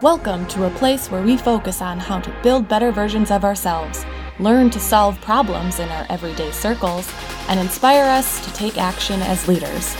Welcome 0.00 0.46
to 0.48 0.66
a 0.66 0.70
place 0.70 1.10
where 1.10 1.22
we 1.22 1.36
focus 1.36 1.82
on 1.82 1.98
how 1.98 2.20
to 2.20 2.32
build 2.44 2.68
better 2.68 2.92
versions 2.92 3.32
of 3.32 3.44
ourselves, 3.44 4.06
learn 4.38 4.70
to 4.70 4.78
solve 4.78 5.20
problems 5.20 5.80
in 5.80 5.88
our 5.88 6.06
everyday 6.08 6.52
circles, 6.52 7.12
and 7.48 7.58
inspire 7.58 8.04
us 8.04 8.44
to 8.44 8.52
take 8.52 8.78
action 8.78 9.20
as 9.22 9.48
leaders. 9.48 9.96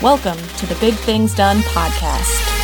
Welcome 0.00 0.38
to 0.58 0.66
the 0.66 0.78
Big 0.80 0.94
Things 0.94 1.34
Done 1.34 1.58
podcast. 1.58 2.59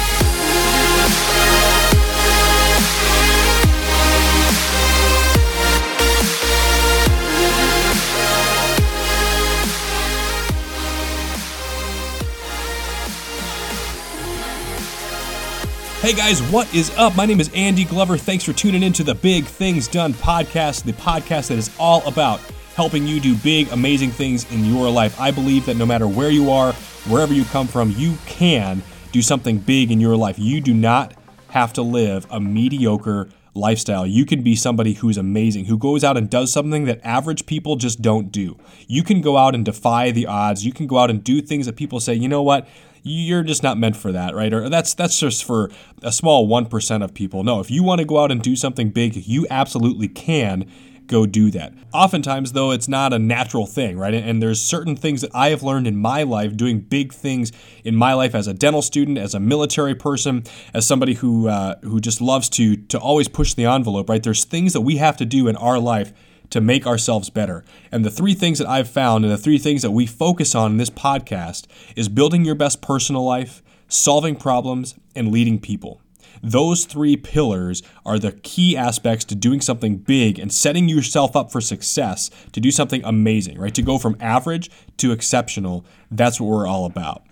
Hey 16.07 16.13
guys, 16.13 16.41
what 16.53 16.73
is 16.73 16.97
up? 16.97 17.17
My 17.17 17.27
name 17.27 17.41
is 17.41 17.51
Andy 17.53 17.83
Glover. 17.83 18.17
Thanks 18.17 18.45
for 18.45 18.53
tuning 18.53 18.85
in 18.85 18.93
to 18.93 19.03
the 19.03 19.17
Big 19.17 19.45
Things 19.45 19.89
Done 19.89 20.15
podcast, 20.15 20.85
the 20.85 20.93
podcast 20.93 21.49
that 21.49 21.59
is 21.59 21.69
all 21.81 22.07
about 22.07 22.39
helping 22.77 23.09
you 23.09 23.19
do 23.19 23.35
big, 23.35 23.73
amazing 23.73 24.13
things 24.13 24.49
in 24.53 24.65
your 24.65 24.89
life. 24.89 25.21
I 25.21 25.33
believe 25.33 25.67
that 25.67 25.77
no 25.77 25.85
matter 25.85 26.07
where 26.07 26.31
you 26.31 26.49
are, 26.53 26.75
wherever 27.09 27.35
you 27.35 27.45
come 27.47 27.67
from, 27.67 27.91
you 27.97 28.17
can 28.25 28.85
do 29.11 29.21
something 29.21 29.59
big 29.59 29.91
in 29.91 29.99
your 29.99 30.17
life. 30.17 30.39
You 30.39 30.61
do 30.61 30.73
not 30.73 31.13
have 31.49 31.73
to 31.73 31.83
live 31.83 32.25
a 32.31 32.39
mediocre 32.39 33.29
lifestyle. 33.55 34.07
You 34.07 34.25
can 34.25 34.45
be 34.45 34.55
somebody 34.55 34.93
who's 34.93 35.17
amazing, 35.17 35.65
who 35.65 35.77
goes 35.77 36.05
out 36.05 36.17
and 36.17 36.31
does 36.31 36.53
something 36.53 36.85
that 36.85 37.01
average 37.03 37.47
people 37.47 37.75
just 37.75 38.01
don't 38.01 38.31
do. 38.31 38.57
You 38.87 39.03
can 39.03 39.23
go 39.23 39.37
out 39.37 39.57
and 39.57 39.65
defy 39.65 40.13
the 40.13 40.27
odds. 40.27 40.65
You 40.65 40.73
can 40.73 40.87
go 40.87 40.99
out 40.99 41.11
and 41.11 41.25
do 41.25 41.43
things 41.43 41.67
that 41.67 41.75
people 41.75 41.99
say, 41.99 42.15
you 42.15 42.29
know 42.29 42.43
what? 42.43 42.69
You're 43.07 43.45
just 43.45 43.63
not 43.63 43.79
meant 43.79 43.97
for 43.97 44.11
that, 44.13 44.35
right? 44.35 44.53
Or 44.53 44.69
that's 44.69 44.95
that's 44.95 45.19
just 45.19 45.45
for 45.45 45.71
a 46.03 46.11
small 46.11 46.49
1% 46.49 47.05
of 47.05 47.15
people. 47.15 47.45
No, 47.45 47.61
if 47.61 47.71
you 47.71 47.83
want 47.83 48.01
to 48.01 48.05
go 48.05 48.19
out 48.19 48.33
and 48.33 48.43
do 48.43 48.57
something 48.57 48.91
big, 48.91 49.17
you 49.27 49.47
absolutely 49.49 50.09
can 50.09 50.71
go 51.07 51.25
do 51.25 51.53
that. 51.53 51.73
Oftentimes, 51.93 52.51
though, 52.51 52.73
it's 52.73 52.89
not 52.89 53.13
a 53.13 53.19
natural 53.19 53.65
thing, 53.65 53.97
right? 53.97 54.13
And 54.13 54.43
there's 54.43 54.61
certain 54.61 54.97
things 54.97 55.21
that 55.21 55.31
I 55.33 55.51
have 55.51 55.63
learned 55.63 55.87
in 55.87 55.97
my 55.97 56.25
life, 56.25 56.57
doing 56.57 56.81
big 56.81 57.13
things 57.13 57.53
in 57.85 57.95
my 57.95 58.13
life 58.13 58.35
as 58.35 58.49
a 58.49 58.55
dental 58.55 58.83
student, 58.83 59.19
as 59.19 59.35
a 59.35 59.41
military 59.41 59.95
person, 59.95 60.43
as 60.75 60.85
somebody 60.85 61.15
who 61.15 61.49
uh, 61.49 61.77
who 61.83 62.01
just 62.01 62.21
loves 62.21 62.49
to 62.51 62.77
to 62.77 62.99
always 62.99 63.29
push 63.29 63.55
the 63.55 63.67
envelope, 63.67 64.09
right? 64.09 64.23
There's 64.23 64.45
things 64.45 64.73
that 64.73 64.81
we 64.81 64.97
have 64.97 65.17
to 65.19 65.25
do 65.25 65.47
in 65.47 65.55
our 65.57 65.79
life 65.79 66.13
to 66.51 66.61
make 66.61 66.87
ourselves 66.87 67.31
better. 67.31 67.65
And 67.91 68.05
the 68.05 68.11
three 68.11 68.35
things 68.35 68.59
that 68.59 68.69
I've 68.69 68.89
found 68.89 69.25
and 69.25 69.33
the 69.33 69.39
three 69.39 69.59
things 69.59 69.83
that 69.83 69.91
we 69.91 70.07
focus 70.07 70.55
on 70.55 70.73
in 70.73 70.77
this 70.77 70.91
podcast 70.91 71.67
is 71.97 72.09
building 72.09 72.45
your 72.45 72.55
best 72.55 72.83
personal 72.83 73.25
life, 73.25 73.63
solving 73.89 74.37
problems, 74.37 74.95
and 75.15 75.33
leading 75.33 75.59
people. 75.59 76.01
Those 76.43 76.85
three 76.85 77.17
pillars 77.17 77.83
are 78.05 78.19
the 78.19 78.33
key 78.33 78.77
aspects 78.77 79.25
to 79.27 79.35
doing 79.35 79.61
something 79.61 79.97
big 79.97 80.39
and 80.39 80.53
setting 80.53 80.89
yourself 80.89 81.35
up 81.35 81.51
for 81.51 81.61
success 81.61 82.31
to 82.53 82.61
do 82.61 82.71
something 82.71 83.03
amazing, 83.05 83.59
right? 83.59 83.75
To 83.75 83.83
go 83.83 83.99
from 83.99 84.17
average 84.21 84.71
to 84.99 85.13
exceptional. 85.13 85.85
That's 86.11 86.41
what 86.41 86.49
we're 86.49 86.67
all 86.67 86.85
about. 86.85 87.25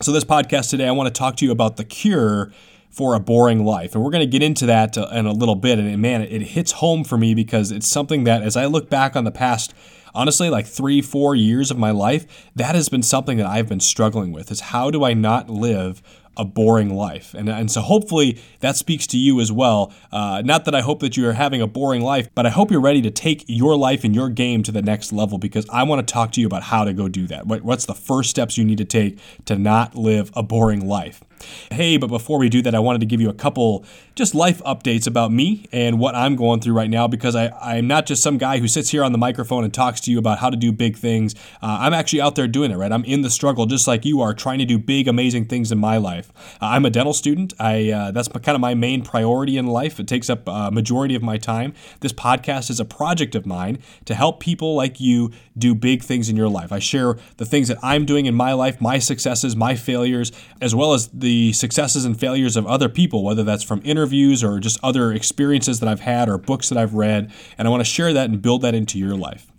So, 0.00 0.12
this 0.12 0.24
podcast 0.24 0.70
today, 0.70 0.88
I 0.88 0.92
want 0.92 1.14
to 1.14 1.18
talk 1.18 1.36
to 1.36 1.44
you 1.44 1.52
about 1.52 1.76
the 1.76 1.84
cure 1.84 2.52
for 2.90 3.14
a 3.14 3.20
boring 3.20 3.64
life. 3.64 3.94
And 3.94 4.04
we're 4.04 4.10
going 4.10 4.28
to 4.28 4.30
get 4.30 4.42
into 4.42 4.66
that 4.66 4.98
uh, 4.98 5.08
in 5.12 5.26
a 5.26 5.32
little 5.32 5.54
bit. 5.54 5.78
And 5.78 6.02
man, 6.02 6.22
it 6.22 6.42
hits 6.42 6.72
home 6.72 7.04
for 7.04 7.16
me 7.16 7.34
because 7.34 7.70
it's 7.70 7.88
something 7.88 8.24
that, 8.24 8.42
as 8.42 8.56
I 8.56 8.66
look 8.66 8.90
back 8.90 9.16
on 9.16 9.24
the 9.24 9.30
past, 9.30 9.72
honestly, 10.14 10.50
like 10.50 10.66
three, 10.66 11.00
four 11.00 11.34
years 11.34 11.70
of 11.70 11.78
my 11.78 11.92
life, 11.92 12.50
that 12.56 12.74
has 12.74 12.88
been 12.88 13.02
something 13.02 13.38
that 13.38 13.46
I've 13.46 13.68
been 13.68 13.80
struggling 13.80 14.32
with 14.32 14.50
is 14.50 14.60
how 14.60 14.90
do 14.90 15.04
I 15.04 15.14
not 15.14 15.48
live 15.48 16.02
a 16.36 16.44
boring 16.44 16.94
life. 16.94 17.34
And, 17.34 17.48
and 17.48 17.70
so 17.70 17.80
hopefully 17.80 18.40
that 18.60 18.76
speaks 18.76 19.06
to 19.08 19.18
you 19.18 19.40
as 19.40 19.52
well. 19.52 19.92
Uh, 20.10 20.42
not 20.44 20.64
that 20.64 20.74
I 20.74 20.80
hope 20.80 21.00
that 21.00 21.16
you 21.16 21.28
are 21.28 21.32
having 21.32 21.60
a 21.60 21.66
boring 21.66 22.02
life, 22.02 22.28
but 22.34 22.46
I 22.46 22.50
hope 22.50 22.70
you're 22.70 22.80
ready 22.80 23.02
to 23.02 23.10
take 23.10 23.44
your 23.46 23.76
life 23.76 24.04
and 24.04 24.14
your 24.14 24.30
game 24.30 24.62
to 24.62 24.72
the 24.72 24.80
next 24.80 25.12
level 25.12 25.38
because 25.38 25.66
I 25.70 25.82
want 25.82 26.06
to 26.06 26.12
talk 26.12 26.32
to 26.32 26.40
you 26.40 26.46
about 26.46 26.62
how 26.62 26.84
to 26.84 26.92
go 26.92 27.08
do 27.08 27.26
that. 27.26 27.46
What, 27.46 27.62
what's 27.62 27.84
the 27.84 27.94
first 27.94 28.30
steps 28.30 28.56
you 28.56 28.64
need 28.64 28.78
to 28.78 28.84
take 28.84 29.18
to 29.46 29.56
not 29.56 29.96
live 29.96 30.30
a 30.34 30.42
boring 30.42 30.86
life? 30.86 31.22
Hey, 31.70 31.96
but 31.96 32.08
before 32.08 32.38
we 32.38 32.48
do 32.48 32.62
that, 32.62 32.74
I 32.74 32.78
wanted 32.78 33.00
to 33.00 33.06
give 33.06 33.20
you 33.20 33.28
a 33.28 33.34
couple 33.34 33.84
just 34.14 34.34
life 34.34 34.62
updates 34.64 35.06
about 35.06 35.32
me 35.32 35.66
and 35.72 35.98
what 35.98 36.14
I'm 36.14 36.36
going 36.36 36.60
through 36.60 36.74
right 36.74 36.90
now 36.90 37.08
because 37.08 37.34
I, 37.34 37.48
I'm 37.60 37.86
not 37.86 38.06
just 38.06 38.22
some 38.22 38.38
guy 38.38 38.58
who 38.58 38.68
sits 38.68 38.90
here 38.90 39.02
on 39.02 39.12
the 39.12 39.18
microphone 39.18 39.64
and 39.64 39.72
talks 39.72 40.00
to 40.02 40.10
you 40.10 40.18
about 40.18 40.38
how 40.38 40.50
to 40.50 40.56
do 40.56 40.72
big 40.72 40.96
things. 40.96 41.34
Uh, 41.62 41.78
I'm 41.80 41.94
actually 41.94 42.20
out 42.20 42.34
there 42.34 42.48
doing 42.48 42.70
it, 42.70 42.76
right? 42.76 42.92
I'm 42.92 43.04
in 43.04 43.22
the 43.22 43.30
struggle 43.30 43.66
just 43.66 43.86
like 43.86 44.04
you 44.04 44.20
are, 44.20 44.34
trying 44.34 44.58
to 44.58 44.64
do 44.64 44.78
big, 44.78 45.08
amazing 45.08 45.46
things 45.46 45.72
in 45.72 45.78
my 45.78 45.96
life. 45.96 46.32
Uh, 46.60 46.66
I'm 46.66 46.84
a 46.84 46.90
dental 46.90 47.14
student. 47.14 47.54
I 47.58 47.90
uh, 47.90 48.10
That's 48.10 48.28
kind 48.28 48.54
of 48.54 48.60
my 48.60 48.74
main 48.74 49.02
priority 49.02 49.56
in 49.56 49.66
life. 49.66 49.98
It 49.98 50.08
takes 50.08 50.28
up 50.28 50.46
a 50.46 50.70
majority 50.70 51.14
of 51.14 51.22
my 51.22 51.38
time. 51.38 51.72
This 52.00 52.12
podcast 52.12 52.68
is 52.70 52.80
a 52.80 52.84
project 52.84 53.34
of 53.34 53.46
mine 53.46 53.78
to 54.04 54.14
help 54.14 54.40
people 54.40 54.74
like 54.74 55.00
you 55.00 55.30
do 55.56 55.74
big 55.74 56.02
things 56.02 56.28
in 56.28 56.36
your 56.36 56.48
life. 56.48 56.72
I 56.72 56.78
share 56.78 57.16
the 57.36 57.46
things 57.46 57.68
that 57.68 57.78
I'm 57.82 58.04
doing 58.04 58.26
in 58.26 58.34
my 58.34 58.52
life, 58.52 58.80
my 58.80 58.98
successes, 58.98 59.56
my 59.56 59.76
failures, 59.76 60.32
as 60.60 60.74
well 60.74 60.92
as 60.92 61.08
the 61.08 61.29
the 61.30 61.52
successes 61.52 62.04
and 62.04 62.18
failures 62.18 62.56
of 62.56 62.66
other 62.66 62.88
people, 62.88 63.22
whether 63.22 63.44
that's 63.44 63.62
from 63.62 63.80
interviews 63.84 64.42
or 64.42 64.58
just 64.58 64.80
other 64.82 65.12
experiences 65.12 65.78
that 65.78 65.88
I've 65.88 66.00
had 66.00 66.28
or 66.28 66.38
books 66.38 66.70
that 66.70 66.76
I've 66.76 66.94
read. 66.94 67.30
And 67.56 67.68
I 67.68 67.70
want 67.70 67.82
to 67.82 67.84
share 67.84 68.12
that 68.12 68.28
and 68.28 68.42
build 68.42 68.62
that 68.62 68.74
into 68.74 68.98
your 68.98 69.14
life. 69.14 69.49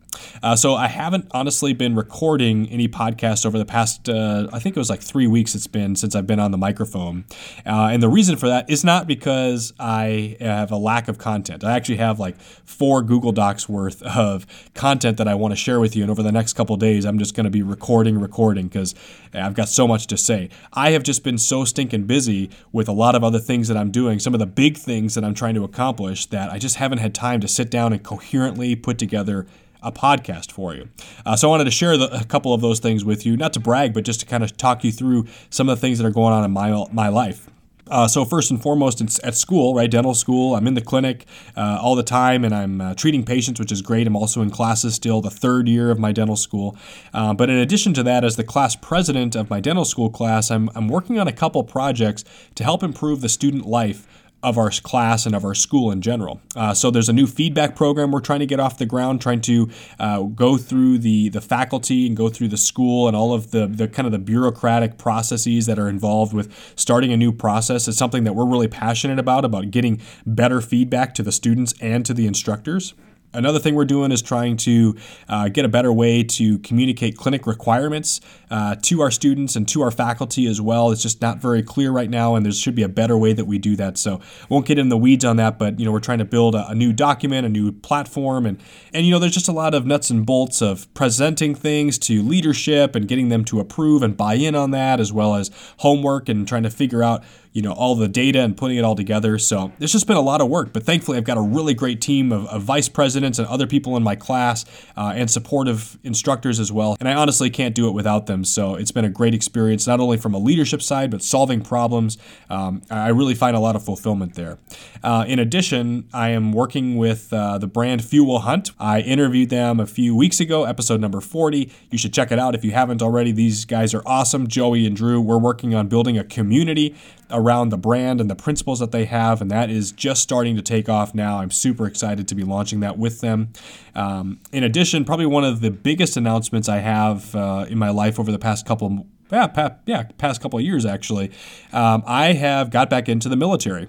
Uh, 0.43 0.55
so 0.55 0.75
I 0.75 0.87
haven't 0.87 1.27
honestly 1.31 1.73
been 1.73 1.95
recording 1.95 2.69
any 2.69 2.87
podcasts 2.87 3.45
over 3.45 3.57
the 3.57 3.65
past, 3.65 4.09
uh, 4.09 4.47
I 4.51 4.59
think 4.59 4.75
it 4.75 4.79
was 4.79 4.89
like 4.89 5.01
three 5.01 5.27
weeks 5.27 5.55
it's 5.55 5.67
been 5.67 5.95
since 5.95 6.15
I've 6.15 6.27
been 6.27 6.39
on 6.39 6.51
the 6.51 6.57
microphone. 6.57 7.25
Uh, 7.65 7.89
and 7.91 8.01
the 8.01 8.09
reason 8.09 8.37
for 8.37 8.47
that 8.47 8.69
is 8.69 8.83
not 8.83 9.07
because 9.07 9.73
I 9.79 10.37
have 10.39 10.71
a 10.71 10.77
lack 10.77 11.07
of 11.07 11.17
content. 11.17 11.63
I 11.63 11.75
actually 11.75 11.97
have 11.97 12.19
like 12.19 12.39
four 12.41 13.01
Google 13.01 13.31
Docs 13.31 13.67
worth 13.67 14.01
of 14.03 14.45
content 14.73 15.17
that 15.17 15.27
I 15.27 15.35
want 15.35 15.51
to 15.51 15.55
share 15.55 15.79
with 15.79 15.95
you. 15.95 16.03
And 16.03 16.11
over 16.11 16.23
the 16.23 16.31
next 16.31 16.53
couple 16.53 16.75
days, 16.77 17.05
I'm 17.05 17.19
just 17.19 17.35
going 17.35 17.45
to 17.45 17.51
be 17.51 17.61
recording, 17.61 18.19
recording 18.19 18.67
because 18.67 18.95
I've 19.33 19.53
got 19.53 19.69
so 19.69 19.87
much 19.87 20.07
to 20.07 20.17
say. 20.17 20.49
I 20.73 20.91
have 20.91 21.03
just 21.03 21.23
been 21.23 21.37
so 21.37 21.65
stinking 21.65 22.03
busy 22.03 22.49
with 22.71 22.87
a 22.87 22.93
lot 22.93 23.15
of 23.15 23.23
other 23.23 23.39
things 23.39 23.67
that 23.67 23.77
I'm 23.77 23.91
doing, 23.91 24.19
some 24.19 24.33
of 24.33 24.39
the 24.39 24.45
big 24.45 24.77
things 24.77 25.15
that 25.15 25.23
I'm 25.23 25.33
trying 25.33 25.55
to 25.55 25.63
accomplish 25.63 26.25
that 26.27 26.51
I 26.51 26.57
just 26.57 26.75
haven't 26.75 26.99
had 26.99 27.13
time 27.13 27.39
to 27.41 27.47
sit 27.47 27.69
down 27.69 27.93
and 27.93 28.03
coherently 28.03 28.75
put 28.75 28.97
together 28.97 29.47
a 29.81 29.91
podcast 29.91 30.51
for 30.51 30.73
you. 30.75 30.89
Uh, 31.25 31.35
so 31.35 31.47
I 31.47 31.51
wanted 31.51 31.65
to 31.65 31.71
share 31.71 31.97
the, 31.97 32.13
a 32.19 32.23
couple 32.23 32.53
of 32.53 32.61
those 32.61 32.79
things 32.79 33.03
with 33.03 33.25
you, 33.25 33.37
not 33.37 33.53
to 33.53 33.59
brag, 33.59 33.93
but 33.93 34.03
just 34.03 34.19
to 34.21 34.25
kind 34.25 34.43
of 34.43 34.55
talk 34.57 34.83
you 34.83 34.91
through 34.91 35.27
some 35.49 35.69
of 35.69 35.77
the 35.77 35.81
things 35.81 35.97
that 35.97 36.05
are 36.05 36.11
going 36.11 36.33
on 36.33 36.43
in 36.43 36.51
my 36.51 36.85
my 36.91 37.09
life. 37.09 37.49
Uh, 37.91 38.07
so 38.07 38.23
first 38.23 38.49
and 38.49 38.61
foremost, 38.61 39.01
it's 39.01 39.19
at 39.23 39.35
school, 39.35 39.75
right? 39.75 39.91
Dental 39.91 40.13
school. 40.13 40.55
I'm 40.55 40.65
in 40.65 40.75
the 40.75 40.81
clinic 40.81 41.25
uh, 41.57 41.77
all 41.81 41.95
the 41.95 42.03
time, 42.03 42.45
and 42.45 42.55
I'm 42.55 42.79
uh, 42.79 42.95
treating 42.95 43.25
patients, 43.25 43.59
which 43.59 43.71
is 43.71 43.81
great. 43.81 44.07
I'm 44.07 44.15
also 44.15 44.41
in 44.41 44.49
classes 44.49 44.95
still, 44.95 45.19
the 45.19 45.29
third 45.29 45.67
year 45.67 45.91
of 45.91 45.99
my 45.99 46.13
dental 46.13 46.37
school. 46.37 46.77
Uh, 47.13 47.33
but 47.33 47.49
in 47.49 47.57
addition 47.57 47.93
to 47.95 48.03
that, 48.03 48.23
as 48.23 48.37
the 48.37 48.45
class 48.45 48.77
president 48.77 49.35
of 49.35 49.49
my 49.49 49.59
dental 49.59 49.83
school 49.83 50.09
class, 50.09 50.49
I'm, 50.49 50.69
I'm 50.73 50.87
working 50.87 51.19
on 51.19 51.27
a 51.27 51.33
couple 51.33 51.61
projects 51.65 52.23
to 52.55 52.63
help 52.63 52.81
improve 52.81 53.19
the 53.19 53.29
student 53.29 53.65
life 53.65 54.07
of 54.43 54.57
our 54.57 54.69
class 54.69 55.25
and 55.25 55.35
of 55.35 55.45
our 55.45 55.53
school 55.53 55.91
in 55.91 56.01
general. 56.01 56.41
Uh, 56.55 56.73
so 56.73 56.89
there's 56.89 57.09
a 57.09 57.13
new 57.13 57.27
feedback 57.27 57.75
program 57.75 58.11
we're 58.11 58.19
trying 58.19 58.39
to 58.39 58.45
get 58.45 58.59
off 58.59 58.77
the 58.77 58.85
ground, 58.85 59.21
trying 59.21 59.41
to 59.41 59.69
uh, 59.99 60.21
go 60.21 60.57
through 60.57 60.97
the 60.97 61.29
the 61.29 61.41
faculty 61.41 62.07
and 62.07 62.17
go 62.17 62.29
through 62.29 62.47
the 62.47 62.57
school 62.57 63.07
and 63.07 63.15
all 63.15 63.33
of 63.33 63.51
the 63.51 63.67
the 63.67 63.87
kind 63.87 64.05
of 64.05 64.11
the 64.11 64.19
bureaucratic 64.19 64.97
processes 64.97 65.65
that 65.65 65.77
are 65.77 65.89
involved 65.89 66.33
with 66.33 66.73
starting 66.75 67.11
a 67.11 67.17
new 67.17 67.31
process. 67.31 67.87
It's 67.87 67.97
something 67.97 68.23
that 68.23 68.33
we're 68.33 68.47
really 68.47 68.67
passionate 68.67 69.19
about 69.19 69.45
about 69.45 69.71
getting 69.71 70.01
better 70.25 70.61
feedback 70.61 71.13
to 71.15 71.23
the 71.23 71.31
students 71.31 71.73
and 71.79 72.05
to 72.05 72.13
the 72.13 72.27
instructors. 72.27 72.93
Another 73.33 73.59
thing 73.59 73.75
we're 73.75 73.85
doing 73.85 74.11
is 74.11 74.21
trying 74.21 74.57
to 74.57 74.95
uh, 75.29 75.47
get 75.47 75.63
a 75.63 75.69
better 75.69 75.91
way 75.91 76.21
to 76.23 76.59
communicate 76.59 77.15
clinic 77.15 77.47
requirements 77.47 78.19
uh, 78.49 78.75
to 78.81 79.01
our 79.01 79.09
students 79.09 79.55
and 79.55 79.67
to 79.69 79.81
our 79.81 79.91
faculty 79.91 80.47
as 80.47 80.59
well. 80.59 80.91
It's 80.91 81.01
just 81.01 81.21
not 81.21 81.37
very 81.37 81.63
clear 81.63 81.91
right 81.91 82.09
now, 82.09 82.35
and 82.35 82.45
there 82.45 82.51
should 82.51 82.75
be 82.75 82.83
a 82.83 82.89
better 82.89 83.17
way 83.17 83.31
that 83.31 83.45
we 83.45 83.57
do 83.57 83.77
that. 83.77 83.97
So 83.97 84.19
won't 84.49 84.65
get 84.65 84.77
in 84.77 84.89
the 84.89 84.97
weeds 84.97 85.23
on 85.23 85.37
that, 85.37 85.57
but 85.57 85.79
you 85.79 85.85
know 85.85 85.93
we're 85.93 86.01
trying 86.01 86.19
to 86.19 86.25
build 86.25 86.55
a, 86.55 86.67
a 86.67 86.75
new 86.75 86.91
document, 86.91 87.45
a 87.45 87.49
new 87.49 87.71
platform, 87.71 88.45
and 88.45 88.61
and 88.93 89.05
you 89.05 89.11
know 89.11 89.19
there's 89.19 89.33
just 89.33 89.47
a 89.47 89.53
lot 89.53 89.73
of 89.73 89.85
nuts 89.85 90.09
and 90.09 90.25
bolts 90.25 90.61
of 90.61 90.93
presenting 90.93 91.55
things 91.55 91.97
to 91.99 92.21
leadership 92.21 92.95
and 92.95 93.07
getting 93.07 93.29
them 93.29 93.45
to 93.45 93.61
approve 93.61 94.03
and 94.03 94.17
buy 94.17 94.33
in 94.33 94.55
on 94.55 94.71
that, 94.71 94.99
as 94.99 95.13
well 95.13 95.35
as 95.35 95.49
homework 95.77 96.27
and 96.27 96.47
trying 96.47 96.63
to 96.63 96.69
figure 96.69 97.01
out 97.01 97.23
you 97.53 97.61
know 97.61 97.73
all 97.73 97.95
the 97.95 98.07
data 98.07 98.39
and 98.41 98.55
putting 98.55 98.77
it 98.77 98.83
all 98.83 98.95
together. 98.95 99.37
So 99.37 99.71
there's 99.79 99.91
just 99.91 100.07
been 100.07 100.17
a 100.17 100.21
lot 100.21 100.41
of 100.41 100.49
work, 100.49 100.71
but 100.73 100.83
thankfully 100.83 101.17
I've 101.17 101.25
got 101.25 101.37
a 101.37 101.41
really 101.41 101.73
great 101.73 102.01
team 102.01 102.31
of, 102.31 102.45
of 102.47 102.61
vice 102.61 102.87
presidents 102.87 103.39
and 103.39 103.47
other 103.47 103.67
people 103.67 103.97
in 103.97 104.03
my 104.03 104.15
class 104.15 104.65
uh, 104.95 105.13
and 105.15 105.29
supportive 105.29 105.97
instructors 106.03 106.59
as 106.59 106.71
well. 106.71 106.95
And 106.99 107.09
I 107.09 107.13
honestly 107.13 107.49
can't 107.49 107.75
do 107.75 107.87
it 107.87 107.91
without 107.91 108.25
them. 108.27 108.45
So 108.45 108.75
it's 108.75 108.91
been 108.91 109.05
a 109.05 109.09
great 109.09 109.33
experience, 109.33 109.85
not 109.85 109.99
only 109.99 110.17
from 110.17 110.33
a 110.33 110.37
leadership 110.37 110.81
side, 110.81 111.11
but 111.11 111.21
solving 111.23 111.61
problems. 111.61 112.17
Um, 112.49 112.81
I 112.89 113.09
really 113.09 113.35
find 113.35 113.55
a 113.55 113.59
lot 113.59 113.75
of 113.75 113.83
fulfillment 113.83 114.35
there. 114.35 114.57
Uh, 115.03 115.25
in 115.27 115.39
addition, 115.39 116.07
I 116.13 116.29
am 116.29 116.53
working 116.53 116.95
with 116.97 117.33
uh, 117.33 117.57
the 117.57 117.67
brand 117.67 118.03
Fuel 118.05 118.39
Hunt. 118.39 118.71
I 118.79 119.01
interviewed 119.01 119.49
them 119.49 119.79
a 119.79 119.85
few 119.85 120.15
weeks 120.15 120.39
ago, 120.39 120.63
episode 120.63 121.01
number 121.01 121.19
40. 121.19 121.69
You 121.89 121.97
should 121.97 122.13
check 122.13 122.31
it 122.31 122.39
out 122.39 122.55
if 122.55 122.63
you 122.63 122.71
haven't 122.71 123.01
already. 123.01 123.31
These 123.31 123.65
guys 123.65 123.93
are 123.93 124.03
awesome. 124.05 124.47
Joey 124.47 124.85
and 124.85 124.95
Drew, 124.95 125.19
we're 125.19 125.37
working 125.37 125.75
on 125.75 125.87
building 125.87 126.17
a 126.17 126.23
community 126.23 126.95
around 127.31 127.69
the 127.69 127.77
brand 127.77 128.21
and 128.21 128.29
the 128.29 128.35
principles 128.35 128.79
that 128.79 128.91
they 128.91 129.05
have, 129.05 129.41
and 129.41 129.49
that 129.51 129.69
is 129.69 129.91
just 129.91 130.21
starting 130.21 130.55
to 130.55 130.61
take 130.61 130.89
off 130.89 131.13
now. 131.13 131.39
I'm 131.39 131.51
super 131.51 131.87
excited 131.87 132.27
to 132.27 132.35
be 132.35 132.43
launching 132.43 132.79
that 132.81 132.97
with 132.97 133.21
them. 133.21 133.53
Um, 133.95 134.39
in 134.51 134.63
addition, 134.63 135.05
probably 135.05 135.25
one 135.25 135.43
of 135.43 135.61
the 135.61 135.71
biggest 135.71 136.17
announcements 136.17 136.69
I 136.69 136.79
have 136.79 137.35
uh, 137.35 137.65
in 137.69 137.77
my 137.77 137.89
life 137.89 138.19
over 138.19 138.31
the 138.31 138.39
past 138.39 138.65
couple 138.65 139.07
yeah, 139.31 139.47
past, 139.47 139.73
yeah, 139.85 140.03
past 140.17 140.41
couple 140.41 140.59
of 140.59 140.65
years 140.65 140.85
actually, 140.85 141.31
um, 141.71 142.03
I 142.05 142.33
have 142.33 142.69
got 142.69 142.89
back 142.89 143.07
into 143.07 143.29
the 143.29 143.37
military. 143.37 143.87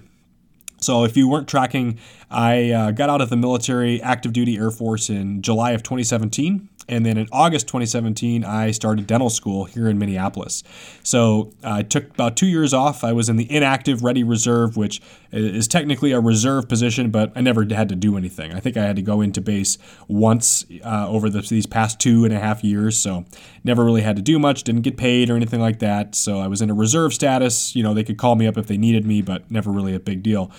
So, 0.79 1.05
if 1.05 1.15
you 1.15 1.29
weren't 1.29 1.47
tracking, 1.47 1.97
I 2.29 2.71
uh, 2.71 2.91
got 2.91 3.09
out 3.09 3.21
of 3.21 3.29
the 3.29 3.37
military 3.37 4.01
active 4.01 4.33
duty 4.33 4.57
Air 4.57 4.71
Force 4.71 5.09
in 5.09 5.41
July 5.41 5.71
of 5.71 5.81
2017. 5.81 6.67
And 6.87 7.05
then 7.05 7.17
in 7.17 7.27
August 7.31 7.67
2017, 7.67 8.43
I 8.43 8.71
started 8.71 9.07
dental 9.07 9.29
school 9.29 9.65
here 9.65 9.87
in 9.87 9.97
Minneapolis. 9.97 10.63
So 11.03 11.53
I 11.63 11.83
took 11.83 12.09
about 12.09 12.35
two 12.35 12.47
years 12.47 12.73
off. 12.73 13.03
I 13.03 13.13
was 13.13 13.29
in 13.29 13.37
the 13.37 13.49
inactive 13.51 14.03
ready 14.03 14.23
reserve, 14.23 14.75
which 14.75 15.01
is 15.31 15.67
technically 15.67 16.11
a 16.11 16.19
reserve 16.19 16.67
position, 16.67 17.09
but 17.09 17.31
I 17.35 17.41
never 17.41 17.65
had 17.65 17.89
to 17.89 17.95
do 17.95 18.17
anything. 18.17 18.53
I 18.53 18.59
think 18.59 18.77
I 18.77 18.83
had 18.83 18.95
to 18.97 19.01
go 19.01 19.21
into 19.21 19.41
base 19.41 19.77
once 20.07 20.65
uh, 20.83 21.07
over 21.07 21.29
the, 21.29 21.41
these 21.41 21.65
past 21.65 21.99
two 21.99 22.25
and 22.25 22.33
a 22.33 22.39
half 22.39 22.63
years. 22.63 22.97
So 22.97 23.25
never 23.63 23.83
really 23.83 24.01
had 24.01 24.15
to 24.17 24.21
do 24.21 24.37
much, 24.37 24.63
didn't 24.63 24.81
get 24.81 24.97
paid 24.97 25.29
or 25.29 25.35
anything 25.35 25.61
like 25.61 25.79
that. 25.79 26.15
So 26.15 26.39
I 26.39 26.47
was 26.47 26.61
in 26.61 26.69
a 26.69 26.73
reserve 26.73 27.13
status. 27.13 27.75
You 27.75 27.83
know, 27.83 27.93
they 27.93 28.03
could 28.03 28.17
call 28.17 28.35
me 28.35 28.45
up 28.45 28.57
if 28.57 28.67
they 28.67 28.77
needed 28.77 29.05
me, 29.05 29.21
but 29.21 29.49
never 29.49 29.71
really 29.71 29.95
a 29.95 29.99
big 29.99 30.21
deal. 30.21 30.51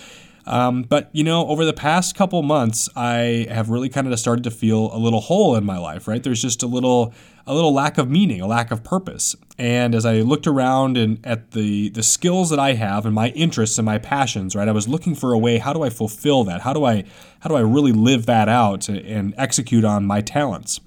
Um, 0.46 0.82
but 0.82 1.08
you 1.12 1.24
know, 1.24 1.46
over 1.46 1.64
the 1.64 1.72
past 1.72 2.14
couple 2.14 2.42
months, 2.42 2.88
I 2.94 3.46
have 3.50 3.70
really 3.70 3.88
kind 3.88 4.10
of 4.10 4.18
started 4.18 4.44
to 4.44 4.50
feel 4.50 4.94
a 4.94 4.98
little 4.98 5.20
hole 5.20 5.56
in 5.56 5.64
my 5.64 5.78
life. 5.78 6.06
Right, 6.06 6.22
there's 6.22 6.42
just 6.42 6.62
a 6.62 6.66
little 6.66 7.14
a 7.46 7.54
little 7.54 7.72
lack 7.72 7.98
of 7.98 8.10
meaning, 8.10 8.40
a 8.40 8.46
lack 8.46 8.70
of 8.70 8.84
purpose. 8.84 9.36
And 9.58 9.94
as 9.94 10.04
I 10.04 10.20
looked 10.20 10.46
around 10.46 10.96
and 10.96 11.24
at 11.24 11.52
the 11.52 11.88
the 11.90 12.02
skills 12.02 12.50
that 12.50 12.58
I 12.58 12.74
have 12.74 13.06
and 13.06 13.14
my 13.14 13.28
interests 13.30 13.78
and 13.78 13.86
my 13.86 13.98
passions, 13.98 14.54
right, 14.54 14.68
I 14.68 14.72
was 14.72 14.88
looking 14.88 15.14
for 15.14 15.32
a 15.32 15.38
way. 15.38 15.58
How 15.58 15.72
do 15.72 15.82
I 15.82 15.90
fulfill 15.90 16.44
that? 16.44 16.60
How 16.60 16.72
do 16.72 16.84
I 16.84 17.04
how 17.40 17.48
do 17.48 17.56
I 17.56 17.60
really 17.60 17.92
live 17.92 18.26
that 18.26 18.48
out 18.48 18.88
and 18.88 19.34
execute 19.38 19.84
on 19.84 20.04
my 20.04 20.20
talents? 20.20 20.80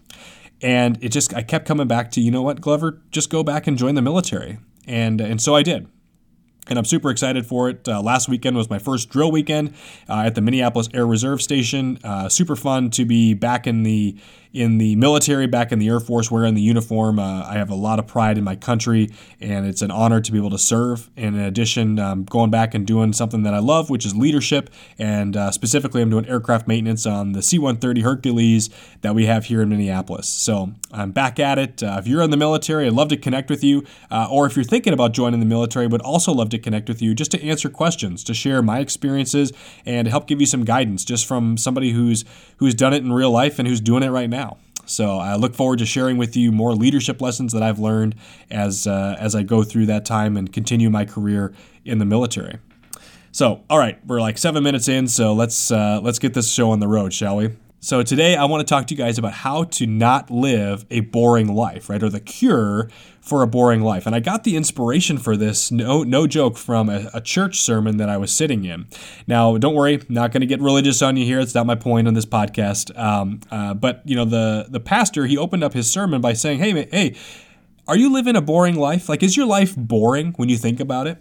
And 0.62 0.98
it 1.04 1.10
just 1.10 1.34
I 1.34 1.42
kept 1.42 1.68
coming 1.68 1.88
back 1.88 2.12
to 2.12 2.22
you 2.22 2.30
know 2.32 2.44
what, 2.44 2.62
Glover, 2.62 3.02
just 3.12 3.30
go 3.30 3.44
back 3.44 3.68
and 3.68 3.78
join 3.78 3.96
the 3.96 4.02
military. 4.02 4.60
And 4.86 5.20
and 5.20 5.42
so 5.42 5.56
I 5.56 5.64
did 5.64 5.88
and 6.70 6.78
I'm 6.78 6.86
super 6.86 7.10
excited 7.10 7.46
for 7.46 7.70
it. 7.70 7.88
Uh, 7.88 8.02
last 8.02 8.30
weekend 8.30 8.56
was 8.56 8.70
my 8.70 8.80
first 8.80 9.10
drill 9.10 9.32
weekend 9.32 9.74
uh, 10.10 10.24
at 10.26 10.36
the 10.36 10.42
Minneapolis 10.42 10.90
Air 10.94 11.06
Reserve 11.06 11.42
Station. 11.42 12.00
Uh, 12.04 12.30
super 12.30 12.56
fun 12.56 12.90
to 12.92 13.06
be 13.06 13.34
back 13.34 13.68
in 13.68 13.84
the 13.84 14.16
in 14.54 14.78
the 14.78 14.96
military, 14.96 15.48
back 15.48 15.72
in 15.72 15.80
the 15.80 15.88
Air 15.88 16.00
Force, 16.00 16.32
wearing 16.32 16.54
the 16.54 16.62
uniform. 16.62 17.20
Uh, 17.20 17.44
I 17.44 17.54
have 17.54 17.70
a 17.70 17.76
lot 17.76 18.00
of 18.00 18.08
pride 18.08 18.38
in 18.38 18.44
my 18.44 18.56
country, 18.56 19.12
and 19.40 19.66
it's 19.66 19.82
an 19.82 19.92
honor 19.92 20.22
to 20.22 20.32
be 20.32 20.38
able 20.38 20.50
to 20.52 20.58
serve. 20.58 21.10
And 21.16 21.36
in 21.36 21.42
addition, 21.42 22.00
um, 22.00 22.24
going 22.24 22.50
back 22.50 22.74
and 22.74 22.86
doing 22.86 23.14
something 23.14 23.44
that 23.44 23.54
I 23.54 23.60
love, 23.60 23.90
which 23.90 24.06
is 24.06 24.16
leadership, 24.16 24.70
and 24.98 25.36
uh, 25.36 25.52
specifically, 25.52 26.02
I'm 26.02 26.10
doing 26.10 26.28
aircraft 26.28 26.68
maintenance 26.68 27.06
on 27.06 27.34
the 27.34 27.42
C-130 27.42 28.04
Hercules 28.04 28.70
that 29.02 29.14
we 29.14 29.26
have 29.26 29.46
here 29.46 29.62
in 29.62 29.70
Minneapolis. 29.70 30.28
So 30.28 30.72
I'm 30.92 31.12
back 31.12 31.40
at 31.40 31.60
it. 31.60 31.84
Uh, 31.84 31.98
if 32.00 32.08
you're 32.08 32.22
in 32.22 32.32
the 32.32 32.38
military, 32.38 32.88
I'd 32.88 32.94
love 32.94 33.10
to 33.10 33.18
connect 33.18 33.50
with 33.50 33.64
you, 33.64 33.84
uh, 34.10 34.28
or 34.32 34.46
if 34.46 34.56
you're 34.56 34.66
thinking 34.66 34.94
about 34.94 35.14
joining 35.14 35.40
the 35.40 35.46
military, 35.46 35.88
would 35.88 36.02
also 36.02 36.34
love 36.34 36.50
to 36.50 36.60
connect 36.60 36.88
with 36.88 37.02
you 37.02 37.14
just 37.14 37.32
to 37.32 37.44
answer 37.44 37.70
questions, 37.70 38.24
to 38.24 38.34
share 38.34 38.62
my 38.62 38.80
experiences, 38.80 39.52
and 39.86 40.08
help 40.08 40.28
give 40.28 40.40
you 40.40 40.48
some 40.48 40.64
guidance 40.64 41.04
just 41.04 41.26
from 41.26 41.58
somebody 41.58 41.92
who's 41.92 42.24
who's 42.58 42.74
done 42.74 42.94
it 42.94 43.04
in 43.04 43.12
real 43.12 43.32
life 43.32 43.60
and 43.60 43.68
who's 43.68 43.82
doing 43.82 44.04
it 44.04 44.10
right 44.10 44.30
now. 44.30 44.47
So 44.88 45.18
I 45.18 45.36
look 45.36 45.54
forward 45.54 45.80
to 45.80 45.86
sharing 45.86 46.18
with 46.18 46.36
you 46.36 46.52
more 46.52 46.74
leadership 46.74 47.22
lessons 47.22 47.54
that 47.54 47.62
I've 47.62 47.80
learned 47.80 48.16
as 48.50 48.88
uh, 48.88 49.16
as 49.20 49.36
I 49.36 49.44
go 49.44 49.64
through 49.64 49.86
that 49.88 50.06
time 50.06 50.38
and 50.38 50.52
continue 50.52 50.90
my 50.90 51.06
career 51.06 51.54
in 51.86 52.00
the 52.00 52.06
military. 52.06 52.60
So, 53.32 53.64
all 53.70 53.78
right, 53.78 54.04
we're 54.08 54.22
like 54.22 54.38
seven 54.38 54.64
minutes 54.64 54.88
in, 54.88 55.08
so 55.08 55.34
let's 55.34 55.70
uh, 55.70 56.00
let's 56.02 56.20
get 56.20 56.34
this 56.34 56.52
show 56.52 56.72
on 56.72 56.80
the 56.80 56.88
road, 56.88 57.14
shall 57.14 57.36
we? 57.36 57.52
So 57.80 58.02
today 58.02 58.36
I 58.36 58.46
want 58.46 58.68
to 58.68 58.70
talk 58.70 58.88
to 58.88 58.96
you 58.96 58.98
guys 58.98 59.20
about 59.20 59.34
how 59.34 59.66
to 59.66 59.86
not 59.86 60.32
live 60.32 60.88
a 60.90 61.02
boring 61.02 61.54
life, 61.54 61.92
right? 61.92 62.02
Or 62.02 62.10
the 62.10 62.20
cure 62.20 62.90
for 63.22 63.44
a 63.44 63.48
boring 63.48 63.82
life. 63.82 64.08
And 64.08 64.16
I 64.16 64.20
got 64.20 64.44
the 64.44 64.56
inspiration 64.56 65.20
for 65.20 65.38
this, 65.38 65.72
no, 65.72 66.02
no 66.02 66.26
joke, 66.26 66.58
from 66.58 66.90
a, 66.90 67.12
a 67.14 67.22
church 67.22 67.62
sermon 67.62 67.98
that 67.98 68.10
I 68.10 68.18
was 68.18 68.32
sitting 68.32 68.66
in. 68.66 68.88
Now, 69.28 69.58
don't 69.58 69.76
worry, 69.76 70.02
not 70.10 70.32
going 70.32 70.42
to 70.42 70.48
get 70.48 70.60
religious 70.60 71.04
on 71.04 71.18
you 71.18 71.26
here. 71.26 71.40
It's 71.40 71.54
not 71.54 71.68
my 71.68 71.76
point 71.76 72.08
on 72.08 72.16
this 72.16 72.26
podcast. 72.26 72.98
Um, 72.98 73.42
uh, 73.52 73.76
but 73.76 74.02
you 74.06 74.16
know, 74.16 74.26
the 74.26 74.66
the 74.70 74.80
pastor 74.80 75.28
he 75.28 75.38
opened 75.38 75.64
up 75.64 75.74
his 75.74 75.92
sermon 75.92 76.20
by 76.20 76.34
saying, 76.34 76.60
"Hey, 76.60 76.88
hey, 76.92 77.16
are 77.88 77.96
you 77.96 78.12
living 78.12 78.36
a 78.36 78.42
boring 78.42 78.76
life? 78.76 79.08
Like, 79.08 79.22
is 79.22 79.38
your 79.38 79.46
life 79.46 79.76
boring 79.76 80.34
when 80.38 80.50
you 80.50 80.58
think 80.58 80.80
about 80.80 81.06
it?" 81.06 81.20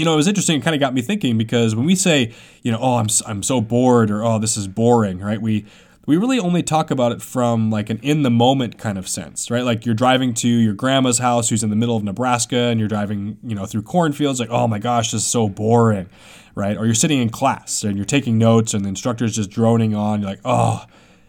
You 0.00 0.06
know, 0.06 0.14
it 0.14 0.16
was 0.16 0.26
interesting. 0.26 0.58
It 0.58 0.64
kind 0.64 0.74
of 0.74 0.80
got 0.80 0.94
me 0.94 1.02
thinking 1.02 1.36
because 1.36 1.76
when 1.76 1.84
we 1.84 1.94
say, 1.94 2.32
you 2.62 2.72
know, 2.72 2.78
oh, 2.80 2.96
I'm 2.96 3.08
I'm 3.26 3.42
so 3.42 3.60
bored 3.60 4.10
or 4.10 4.24
oh, 4.24 4.38
this 4.38 4.56
is 4.56 4.66
boring, 4.66 5.20
right? 5.20 5.40
We 5.40 5.66
we 6.06 6.16
really 6.16 6.40
only 6.40 6.62
talk 6.62 6.90
about 6.90 7.12
it 7.12 7.20
from 7.20 7.70
like 7.70 7.90
an 7.90 7.98
in 8.02 8.22
the 8.22 8.30
moment 8.30 8.78
kind 8.78 8.96
of 8.96 9.06
sense, 9.06 9.50
right? 9.50 9.62
Like 9.62 9.84
you're 9.84 9.94
driving 9.94 10.32
to 10.34 10.48
your 10.48 10.72
grandma's 10.72 11.18
house 11.18 11.50
who's 11.50 11.62
in 11.62 11.68
the 11.68 11.76
middle 11.76 11.98
of 11.98 12.02
Nebraska 12.02 12.56
and 12.56 12.80
you're 12.80 12.88
driving, 12.88 13.36
you 13.44 13.54
know, 13.54 13.66
through 13.66 13.82
cornfields 13.82 14.40
like, 14.40 14.48
"Oh 14.48 14.66
my 14.66 14.78
gosh, 14.78 15.10
this 15.10 15.20
is 15.20 15.28
so 15.28 15.50
boring." 15.50 16.08
Right? 16.54 16.78
Or 16.78 16.86
you're 16.86 16.94
sitting 16.94 17.20
in 17.20 17.28
class 17.28 17.84
and 17.84 17.96
you're 17.96 18.06
taking 18.06 18.38
notes 18.38 18.72
and 18.72 18.84
the 18.84 18.88
instructor's 18.88 19.36
just 19.36 19.50
droning 19.50 19.94
on, 19.94 20.22
you're 20.22 20.30
like, 20.30 20.40
"Oh, 20.46 20.86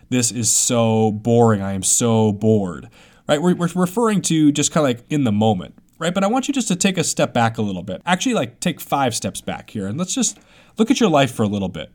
this 0.10 0.32
is 0.32 0.50
so 0.50 1.12
boring. 1.12 1.62
I 1.62 1.74
am 1.74 1.84
so 1.84 2.32
bored." 2.32 2.90
Right? 3.28 3.42
We're, 3.42 3.56
we're 3.56 3.70
referring 3.76 4.22
to 4.24 4.54
just 4.54 4.72
kind 4.72 4.86
of 4.86 4.98
like 4.98 5.06
in 5.10 5.26
the 5.26 5.32
moment 5.34 5.76
right? 6.02 6.14
But 6.16 6.24
I 6.24 6.28
want 6.28 6.48
you 6.48 6.54
just 6.54 6.68
to 6.70 6.76
take 6.76 6.98
a 6.98 7.04
step 7.04 7.32
back 7.32 7.60
a 7.60 7.62
little 7.62 7.84
bit. 7.84 8.02
Actually, 8.08 8.34
like 8.34 8.60
take 8.60 8.82
five 8.82 9.16
steps 9.16 9.40
back 9.40 9.70
here 9.70 9.86
and 9.86 10.00
let's 10.00 10.16
just 10.16 10.40
look 10.78 10.90
at 10.90 11.00
your 11.00 11.10
life 11.10 11.32
for 11.32 11.44
a 11.44 11.48
little 11.48 11.70
bit. 11.70 11.92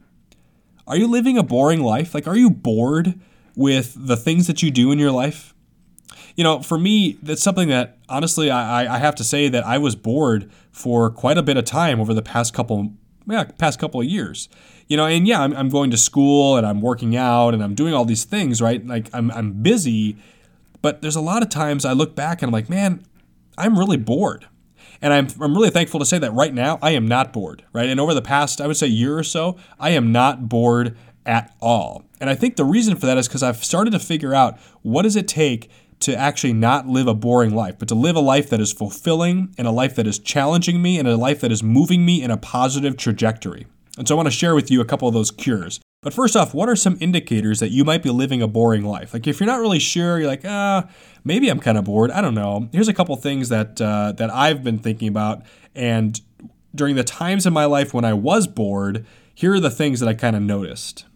Are 0.86 0.96
you 0.96 1.08
living 1.08 1.36
a 1.36 1.42
boring 1.42 1.82
life? 1.82 2.14
Like, 2.14 2.28
are 2.28 2.36
you 2.36 2.48
bored 2.48 3.18
with 3.56 3.94
the 3.96 4.16
things 4.16 4.46
that 4.46 4.62
you 4.62 4.70
do 4.70 4.92
in 4.92 5.00
your 5.00 5.10
life? 5.10 5.52
You 6.36 6.44
know, 6.44 6.62
for 6.62 6.78
me, 6.78 7.18
that's 7.20 7.42
something 7.42 7.68
that 7.68 7.98
honestly, 8.08 8.48
I, 8.48 8.94
I 8.94 8.98
have 8.98 9.16
to 9.16 9.24
say 9.24 9.48
that 9.48 9.66
I 9.66 9.78
was 9.78 9.96
bored 9.96 10.52
for 10.70 11.10
quite 11.10 11.36
a 11.36 11.42
bit 11.42 11.56
of 11.56 11.64
time 11.64 12.00
over 12.00 12.14
the 12.14 12.22
past 12.22 12.54
couple, 12.54 12.92
yeah, 13.26 13.44
past 13.58 13.80
couple 13.80 14.00
of 14.00 14.06
years. 14.06 14.48
You 14.86 14.96
know, 14.96 15.06
and 15.06 15.26
yeah, 15.26 15.42
I'm, 15.42 15.52
I'm 15.54 15.68
going 15.68 15.90
to 15.90 15.96
school 15.96 16.56
and 16.56 16.64
I'm 16.64 16.80
working 16.80 17.16
out 17.16 17.54
and 17.54 17.64
I'm 17.64 17.74
doing 17.74 17.92
all 17.92 18.04
these 18.04 18.22
things, 18.22 18.62
right? 18.62 18.86
Like 18.86 19.10
I'm, 19.12 19.32
I'm 19.32 19.54
busy, 19.64 20.16
but 20.80 21.02
there's 21.02 21.16
a 21.16 21.20
lot 21.20 21.42
of 21.42 21.48
times 21.48 21.84
I 21.84 21.92
look 21.92 22.14
back 22.14 22.40
and 22.40 22.50
I'm 22.50 22.52
like, 22.52 22.70
man, 22.70 23.04
I'm 23.58 23.78
really 23.78 23.96
bored. 23.96 24.46
And 25.02 25.12
I'm, 25.12 25.28
I'm 25.40 25.54
really 25.54 25.70
thankful 25.70 26.00
to 26.00 26.06
say 26.06 26.18
that 26.18 26.32
right 26.32 26.54
now 26.54 26.78
I 26.80 26.92
am 26.92 27.06
not 27.06 27.32
bored, 27.32 27.64
right? 27.72 27.88
And 27.88 28.00
over 28.00 28.14
the 28.14 28.22
past, 28.22 28.60
I 28.60 28.66
would 28.66 28.76
say, 28.76 28.86
year 28.86 29.18
or 29.18 29.22
so, 29.22 29.56
I 29.78 29.90
am 29.90 30.10
not 30.10 30.48
bored 30.48 30.96
at 31.26 31.54
all. 31.60 32.04
And 32.20 32.30
I 32.30 32.34
think 32.34 32.56
the 32.56 32.64
reason 32.64 32.96
for 32.96 33.06
that 33.06 33.18
is 33.18 33.28
because 33.28 33.42
I've 33.42 33.62
started 33.62 33.90
to 33.90 33.98
figure 33.98 34.34
out 34.34 34.58
what 34.82 35.02
does 35.02 35.16
it 35.16 35.28
take 35.28 35.70
to 36.00 36.16
actually 36.16 36.52
not 36.52 36.86
live 36.86 37.08
a 37.08 37.14
boring 37.14 37.54
life, 37.54 37.78
but 37.78 37.88
to 37.88 37.94
live 37.94 38.16
a 38.16 38.20
life 38.20 38.50
that 38.50 38.60
is 38.60 38.72
fulfilling 38.72 39.54
and 39.58 39.66
a 39.66 39.70
life 39.70 39.94
that 39.96 40.06
is 40.06 40.18
challenging 40.18 40.82
me 40.82 40.98
and 40.98 41.08
a 41.08 41.16
life 41.16 41.40
that 41.40 41.52
is 41.52 41.62
moving 41.62 42.04
me 42.04 42.22
in 42.22 42.30
a 42.30 42.36
positive 42.36 42.96
trajectory. 42.96 43.66
And 43.98 44.06
so 44.06 44.14
I 44.14 44.16
want 44.16 44.26
to 44.26 44.32
share 44.32 44.54
with 44.54 44.70
you 44.70 44.80
a 44.80 44.84
couple 44.84 45.08
of 45.08 45.14
those 45.14 45.30
cures. 45.30 45.80
But 46.06 46.14
first 46.14 46.36
off, 46.36 46.54
what 46.54 46.68
are 46.68 46.76
some 46.76 46.96
indicators 47.00 47.58
that 47.58 47.70
you 47.70 47.84
might 47.84 48.00
be 48.00 48.10
living 48.10 48.40
a 48.40 48.46
boring 48.46 48.84
life? 48.84 49.12
Like 49.12 49.26
if 49.26 49.40
you're 49.40 49.48
not 49.48 49.58
really 49.58 49.80
sure, 49.80 50.20
you're 50.20 50.28
like, 50.28 50.44
ah, 50.44 50.88
maybe 51.24 51.48
I'm 51.48 51.58
kind 51.58 51.76
of 51.76 51.82
bored. 51.82 52.12
I 52.12 52.20
don't 52.20 52.36
know. 52.36 52.68
Here's 52.70 52.86
a 52.86 52.94
couple 52.94 53.16
things 53.16 53.48
that 53.48 53.80
uh, 53.80 54.12
that 54.12 54.30
I've 54.32 54.62
been 54.62 54.78
thinking 54.78 55.08
about, 55.08 55.42
and 55.74 56.20
during 56.76 56.94
the 56.94 57.02
times 57.02 57.44
in 57.44 57.52
my 57.52 57.64
life 57.64 57.92
when 57.92 58.04
I 58.04 58.12
was 58.12 58.46
bored, 58.46 59.04
here 59.34 59.54
are 59.54 59.58
the 59.58 59.68
things 59.68 59.98
that 59.98 60.08
I 60.08 60.14
kind 60.14 60.36
of 60.36 60.42
noticed. 60.42 61.06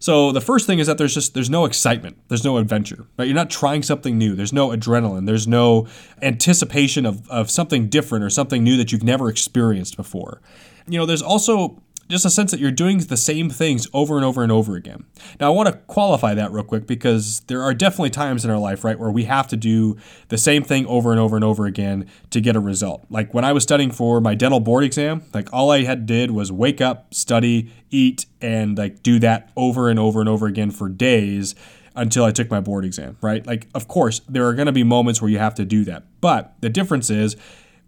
So 0.00 0.32
the 0.32 0.40
first 0.40 0.66
thing 0.66 0.80
is 0.80 0.88
that 0.88 0.98
there's 0.98 1.14
just 1.14 1.34
there's 1.34 1.48
no 1.48 1.64
excitement, 1.64 2.18
there's 2.26 2.42
no 2.42 2.56
adventure, 2.56 3.06
right? 3.16 3.26
You're 3.26 3.36
not 3.36 3.48
trying 3.48 3.84
something 3.84 4.18
new. 4.18 4.34
There's 4.34 4.52
no 4.52 4.70
adrenaline. 4.70 5.26
There's 5.26 5.46
no 5.46 5.86
anticipation 6.20 7.06
of 7.06 7.30
of 7.30 7.48
something 7.48 7.88
different 7.88 8.24
or 8.24 8.30
something 8.30 8.64
new 8.64 8.76
that 8.76 8.90
you've 8.90 9.04
never 9.04 9.28
experienced 9.28 9.96
before. 9.96 10.42
You 10.88 10.98
know, 10.98 11.06
there's 11.06 11.22
also 11.22 11.80
just 12.08 12.24
a 12.24 12.30
sense 12.30 12.50
that 12.50 12.60
you're 12.60 12.70
doing 12.70 12.98
the 12.98 13.16
same 13.16 13.50
things 13.50 13.86
over 13.92 14.16
and 14.16 14.24
over 14.24 14.42
and 14.42 14.52
over 14.52 14.76
again. 14.76 15.04
Now, 15.40 15.48
I 15.48 15.54
want 15.54 15.68
to 15.68 15.76
qualify 15.86 16.34
that 16.34 16.52
real 16.52 16.64
quick 16.64 16.86
because 16.86 17.40
there 17.48 17.62
are 17.62 17.74
definitely 17.74 18.10
times 18.10 18.44
in 18.44 18.50
our 18.50 18.58
life, 18.58 18.84
right, 18.84 18.98
where 18.98 19.10
we 19.10 19.24
have 19.24 19.48
to 19.48 19.56
do 19.56 19.96
the 20.28 20.38
same 20.38 20.62
thing 20.62 20.86
over 20.86 21.10
and 21.10 21.20
over 21.20 21.36
and 21.36 21.44
over 21.44 21.66
again 21.66 22.08
to 22.30 22.40
get 22.40 22.56
a 22.56 22.60
result. 22.60 23.04
Like 23.10 23.34
when 23.34 23.44
I 23.44 23.52
was 23.52 23.62
studying 23.62 23.90
for 23.90 24.20
my 24.20 24.34
dental 24.34 24.60
board 24.60 24.84
exam, 24.84 25.22
like 25.34 25.52
all 25.52 25.70
I 25.70 25.82
had 25.82 26.06
did 26.06 26.30
was 26.30 26.52
wake 26.52 26.80
up, 26.80 27.12
study, 27.12 27.72
eat, 27.90 28.26
and 28.40 28.78
like 28.78 29.02
do 29.02 29.18
that 29.20 29.50
over 29.56 29.88
and 29.88 29.98
over 29.98 30.20
and 30.20 30.28
over 30.28 30.46
again 30.46 30.70
for 30.70 30.88
days 30.88 31.54
until 31.96 32.24
I 32.24 32.30
took 32.30 32.50
my 32.50 32.60
board 32.60 32.84
exam, 32.84 33.16
right? 33.22 33.44
Like, 33.46 33.66
of 33.74 33.88
course, 33.88 34.20
there 34.28 34.46
are 34.46 34.54
going 34.54 34.66
to 34.66 34.72
be 34.72 34.84
moments 34.84 35.22
where 35.22 35.30
you 35.30 35.38
have 35.38 35.54
to 35.54 35.64
do 35.64 35.82
that. 35.84 36.04
But 36.20 36.54
the 36.60 36.68
difference 36.68 37.08
is, 37.10 37.36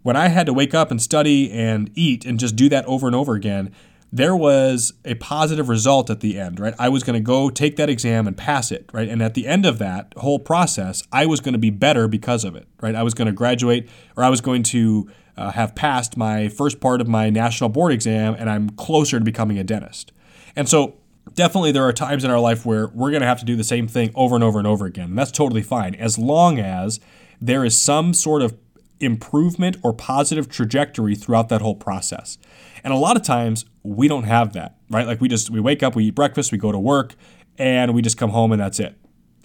when 0.01 0.15
I 0.15 0.29
had 0.29 0.45
to 0.45 0.53
wake 0.53 0.73
up 0.73 0.91
and 0.91 1.01
study 1.01 1.51
and 1.51 1.91
eat 1.93 2.25
and 2.25 2.39
just 2.39 2.55
do 2.55 2.69
that 2.69 2.85
over 2.85 3.05
and 3.05 3.15
over 3.15 3.35
again, 3.35 3.73
there 4.11 4.35
was 4.35 4.93
a 5.05 5.15
positive 5.15 5.69
result 5.69 6.09
at 6.09 6.19
the 6.19 6.39
end, 6.39 6.59
right? 6.59 6.73
I 6.79 6.89
was 6.89 7.03
going 7.03 7.13
to 7.13 7.23
go 7.23 7.49
take 7.49 7.75
that 7.75 7.89
exam 7.89 8.27
and 8.27 8.35
pass 8.35 8.71
it, 8.71 8.89
right? 8.91 9.07
And 9.07 9.21
at 9.21 9.35
the 9.35 9.45
end 9.45 9.65
of 9.65 9.77
that 9.79 10.13
whole 10.17 10.39
process, 10.39 11.03
I 11.11 11.25
was 11.25 11.39
going 11.39 11.53
to 11.53 11.59
be 11.59 11.69
better 11.69 12.07
because 12.07 12.43
of 12.43 12.55
it, 12.55 12.67
right? 12.81 12.95
I 12.95 13.03
was 13.03 13.13
going 13.13 13.27
to 13.27 13.31
graduate 13.31 13.87
or 14.17 14.23
I 14.23 14.29
was 14.29 14.41
going 14.41 14.63
to 14.63 15.09
uh, 15.37 15.51
have 15.51 15.75
passed 15.75 16.17
my 16.17 16.49
first 16.49 16.81
part 16.81 17.01
of 17.01 17.07
my 17.07 17.29
national 17.29 17.69
board 17.69 17.91
exam 17.93 18.35
and 18.37 18.49
I'm 18.49 18.71
closer 18.71 19.19
to 19.19 19.25
becoming 19.25 19.59
a 19.59 19.63
dentist. 19.63 20.11
And 20.55 20.67
so, 20.67 20.97
definitely, 21.35 21.71
there 21.71 21.83
are 21.83 21.93
times 21.93 22.23
in 22.23 22.31
our 22.31 22.39
life 22.39 22.65
where 22.65 22.87
we're 22.87 23.11
going 23.11 23.21
to 23.21 23.27
have 23.27 23.39
to 23.39 23.45
do 23.45 23.55
the 23.55 23.63
same 23.63 23.87
thing 23.87 24.11
over 24.15 24.33
and 24.33 24.43
over 24.43 24.57
and 24.57 24.67
over 24.67 24.85
again. 24.85 25.09
And 25.09 25.17
that's 25.17 25.31
totally 25.31 25.61
fine, 25.61 25.93
as 25.95 26.17
long 26.17 26.59
as 26.59 26.99
there 27.39 27.63
is 27.63 27.79
some 27.79 28.13
sort 28.13 28.41
of 28.41 28.57
improvement 28.99 29.77
or 29.83 29.93
positive 29.93 30.49
trajectory 30.49 31.15
throughout 31.15 31.49
that 31.49 31.61
whole 31.61 31.75
process. 31.75 32.37
And 32.83 32.93
a 32.93 32.97
lot 32.97 33.15
of 33.15 33.23
times 33.23 33.65
we 33.83 34.07
don't 34.07 34.23
have 34.23 34.53
that, 34.53 34.77
right? 34.89 35.07
Like 35.07 35.21
we 35.21 35.27
just 35.27 35.49
we 35.49 35.59
wake 35.59 35.83
up, 35.83 35.95
we 35.95 36.05
eat 36.05 36.15
breakfast, 36.15 36.51
we 36.51 36.57
go 36.57 36.71
to 36.71 36.79
work, 36.79 37.15
and 37.57 37.93
we 37.93 38.01
just 38.01 38.17
come 38.17 38.31
home 38.31 38.51
and 38.51 38.61
that's 38.61 38.79
it. 38.79 38.95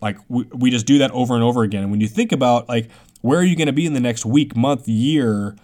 Like 0.00 0.18
we, 0.28 0.44
we 0.52 0.70
just 0.70 0.87
do 0.87 0.99
that 0.99 1.11
over 1.12 1.34
and 1.34 1.42
over 1.42 1.62
again. 1.62 1.82
And 1.82 1.90
when 1.90 2.00
you 2.00 2.08
think 2.08 2.32
about 2.32 2.68
like 2.68 2.90
where 3.25 3.38
are 3.38 3.44
you 3.44 3.56
going 3.56 3.66
to 3.66 3.73
be 3.73 3.87
in 3.87 3.94
the 3.94 4.00
next 4.00 4.26
week, 4.26 4.54
month, 4.54 4.87
year, 4.87 5.56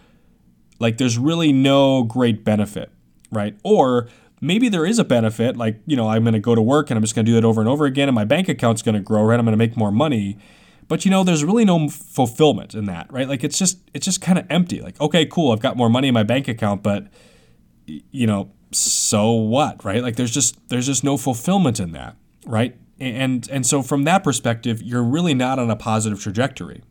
like 0.78 0.96
there's 0.96 1.18
really 1.18 1.52
no 1.52 2.02
great 2.02 2.42
benefit, 2.42 2.90
right? 3.30 3.54
Or 3.62 4.08
maybe 4.40 4.70
there 4.70 4.86
is 4.86 4.98
a 4.98 5.04
benefit, 5.04 5.58
like, 5.58 5.78
you 5.84 5.94
know, 5.94 6.08
I'm 6.08 6.24
going 6.24 6.32
to 6.32 6.40
go 6.40 6.54
to 6.54 6.62
work 6.62 6.90
and 6.90 6.96
I'm 6.96 7.02
just 7.02 7.14
going 7.14 7.26
to 7.26 7.30
do 7.30 7.34
that 7.34 7.44
over 7.44 7.60
and 7.60 7.68
over 7.68 7.84
again 7.84 8.08
and 8.08 8.14
my 8.14 8.24
bank 8.24 8.48
account's 8.48 8.80
going 8.80 8.94
to 8.94 9.00
grow, 9.00 9.22
right? 9.22 9.38
I'm 9.38 9.44
going 9.44 9.52
to 9.52 9.58
make 9.58 9.76
more 9.76 9.92
money. 9.92 10.38
But 10.90 11.04
you 11.04 11.10
know, 11.12 11.22
there's 11.22 11.44
really 11.44 11.64
no 11.64 11.88
fulfillment 11.88 12.74
in 12.74 12.86
that, 12.86 13.12
right? 13.12 13.28
Like 13.28 13.44
it's 13.44 13.56
just 13.56 13.78
it's 13.94 14.04
just 14.04 14.20
kind 14.20 14.36
of 14.36 14.46
empty. 14.50 14.80
Like, 14.80 15.00
okay, 15.00 15.24
cool, 15.24 15.52
I've 15.52 15.60
got 15.60 15.76
more 15.76 15.88
money 15.88 16.08
in 16.08 16.14
my 16.14 16.24
bank 16.24 16.48
account, 16.48 16.82
but 16.82 17.06
you 17.86 18.26
know, 18.26 18.50
so 18.72 19.30
what, 19.30 19.84
right? 19.84 20.02
Like 20.02 20.16
there's 20.16 20.32
just 20.32 20.68
there's 20.68 20.86
just 20.86 21.04
no 21.04 21.16
fulfillment 21.16 21.78
in 21.78 21.92
that, 21.92 22.16
right? 22.44 22.76
And 22.98 23.48
and 23.52 23.64
so 23.64 23.82
from 23.82 24.02
that 24.02 24.24
perspective, 24.24 24.82
you're 24.82 25.04
really 25.04 25.32
not 25.32 25.60
on 25.60 25.70
a 25.70 25.76
positive 25.76 26.20
trajectory. 26.20 26.82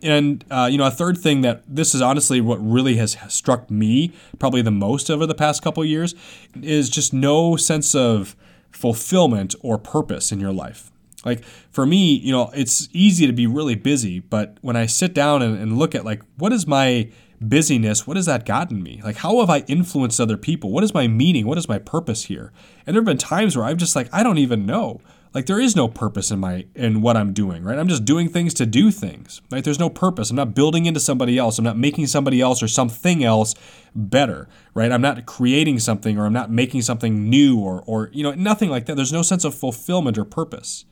And 0.00 0.42
uh, 0.50 0.70
you 0.72 0.78
know, 0.78 0.86
a 0.86 0.90
third 0.90 1.18
thing 1.18 1.42
that 1.42 1.64
this 1.68 1.94
is 1.94 2.00
honestly 2.00 2.40
what 2.40 2.56
really 2.56 2.96
has 2.96 3.18
struck 3.28 3.70
me 3.70 4.14
probably 4.38 4.62
the 4.62 4.70
most 4.70 5.10
over 5.10 5.26
the 5.26 5.34
past 5.34 5.60
couple 5.60 5.84
years 5.84 6.14
is 6.62 6.88
just 6.88 7.12
no 7.12 7.56
sense 7.56 7.94
of 7.94 8.34
fulfillment 8.70 9.54
or 9.60 9.76
purpose 9.76 10.32
in 10.32 10.40
your 10.40 10.52
life. 10.52 10.90
Like 11.28 11.44
for 11.44 11.86
me, 11.86 12.16
you 12.16 12.32
know, 12.32 12.50
it's 12.54 12.88
easy 12.92 13.26
to 13.26 13.32
be 13.32 13.46
really 13.46 13.74
busy, 13.74 14.20
but 14.20 14.56
when 14.62 14.76
I 14.76 14.86
sit 14.86 15.14
down 15.14 15.42
and, 15.42 15.58
and 15.58 15.78
look 15.78 15.94
at 15.94 16.04
like 16.04 16.22
what 16.36 16.52
is 16.52 16.66
my 16.66 17.10
busyness, 17.40 18.06
what 18.06 18.16
has 18.16 18.26
that 18.26 18.44
gotten 18.44 18.82
me? 18.82 19.00
Like, 19.04 19.16
how 19.16 19.38
have 19.40 19.50
I 19.50 19.60
influenced 19.68 20.20
other 20.20 20.36
people? 20.36 20.70
What 20.70 20.84
is 20.84 20.94
my 20.94 21.06
meaning? 21.06 21.46
What 21.46 21.58
is 21.58 21.68
my 21.68 21.78
purpose 21.78 22.24
here? 22.24 22.52
And 22.86 22.94
there 22.94 23.00
have 23.00 23.06
been 23.06 23.18
times 23.18 23.56
where 23.56 23.66
I've 23.66 23.76
just 23.76 23.94
like, 23.94 24.08
I 24.12 24.22
don't 24.22 24.38
even 24.38 24.66
know. 24.66 25.00
Like 25.34 25.46
there 25.46 25.60
is 25.60 25.76
no 25.76 25.88
purpose 25.88 26.30
in 26.30 26.38
my 26.38 26.66
in 26.74 27.02
what 27.02 27.16
I'm 27.16 27.32
doing, 27.32 27.62
right? 27.62 27.78
I'm 27.78 27.88
just 27.88 28.04
doing 28.04 28.28
things 28.28 28.54
to 28.54 28.66
do 28.66 28.90
things. 28.90 29.42
Right? 29.50 29.62
There's 29.62 29.78
no 29.78 29.90
purpose. 29.90 30.30
I'm 30.30 30.36
not 30.36 30.54
building 30.54 30.86
into 30.86 31.00
somebody 31.00 31.36
else. 31.36 31.58
I'm 31.58 31.64
not 31.64 31.76
making 31.76 32.06
somebody 32.06 32.40
else 32.40 32.62
or 32.62 32.68
something 32.68 33.22
else 33.22 33.54
better, 33.94 34.48
right? 34.74 34.90
I'm 34.90 35.02
not 35.02 35.26
creating 35.26 35.80
something 35.80 36.18
or 36.18 36.24
I'm 36.24 36.32
not 36.32 36.50
making 36.50 36.82
something 36.82 37.28
new 37.28 37.58
or 37.58 37.82
or 37.86 38.10
you 38.12 38.22
know, 38.22 38.32
nothing 38.32 38.70
like 38.70 38.86
that. 38.86 38.96
There's 38.96 39.12
no 39.12 39.22
sense 39.22 39.44
of 39.44 39.54
fulfillment 39.54 40.16
or 40.16 40.24
purpose. 40.24 40.86